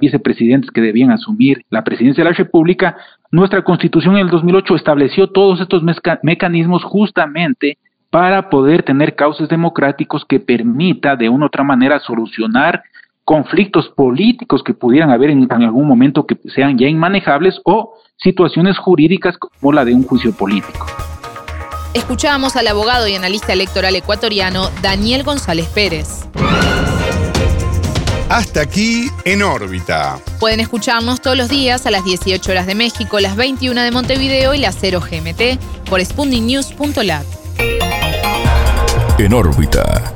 vicepresidentes 0.00 0.70
que 0.70 0.80
debían 0.80 1.10
asumir 1.10 1.64
la 1.70 1.84
presidencia 1.84 2.24
de 2.24 2.30
la 2.30 2.36
República, 2.36 2.96
nuestra 3.30 3.62
constitución 3.62 4.16
en 4.16 4.22
el 4.22 4.30
2008 4.30 4.76
estableció 4.76 5.28
todos 5.28 5.60
estos 5.60 5.82
mecanismos 6.22 6.82
justamente 6.84 7.78
para 8.10 8.48
poder 8.48 8.82
tener 8.82 9.14
cauces 9.14 9.48
democráticos 9.48 10.24
que 10.24 10.40
permita 10.40 11.16
de 11.16 11.28
una 11.28 11.44
u 11.44 11.48
otra 11.48 11.64
manera 11.64 11.98
solucionar 12.00 12.82
conflictos 13.24 13.88
políticos 13.88 14.62
que 14.64 14.72
pudieran 14.72 15.10
haber 15.10 15.30
en, 15.30 15.50
algún 15.50 15.86
momento 15.86 16.26
que 16.26 16.38
sean 16.54 16.78
ya 16.78 16.86
inmanejables 16.86 17.60
o 17.64 17.94
situaciones 18.16 18.78
jurídicas 18.78 19.36
como 19.36 19.72
la 19.72 19.84
de 19.84 19.94
un 19.94 20.04
juicio 20.04 20.32
político. 20.32 20.86
Escuchábamos 21.92 22.56
al 22.56 22.68
abogado 22.68 23.08
y 23.08 23.14
analista 23.14 23.52
electoral 23.52 23.96
ecuatoriano 23.96 24.68
Daniel 24.80 25.24
González 25.24 25.66
Pérez. 25.74 26.28
Hasta 28.28 28.62
aquí 28.62 29.08
en 29.24 29.42
órbita. 29.42 30.18
Pueden 30.40 30.58
escucharnos 30.58 31.20
todos 31.20 31.36
los 31.36 31.48
días 31.48 31.86
a 31.86 31.92
las 31.92 32.04
18 32.04 32.50
horas 32.50 32.66
de 32.66 32.74
México, 32.74 33.20
las 33.20 33.36
21 33.36 33.80
de 33.80 33.90
Montevideo 33.92 34.52
y 34.52 34.58
las 34.58 34.76
0 34.80 35.00
GMT 35.00 35.60
por 35.88 36.04
spundingnews.lat. 36.04 37.24
En 39.18 39.32
órbita. 39.32 40.12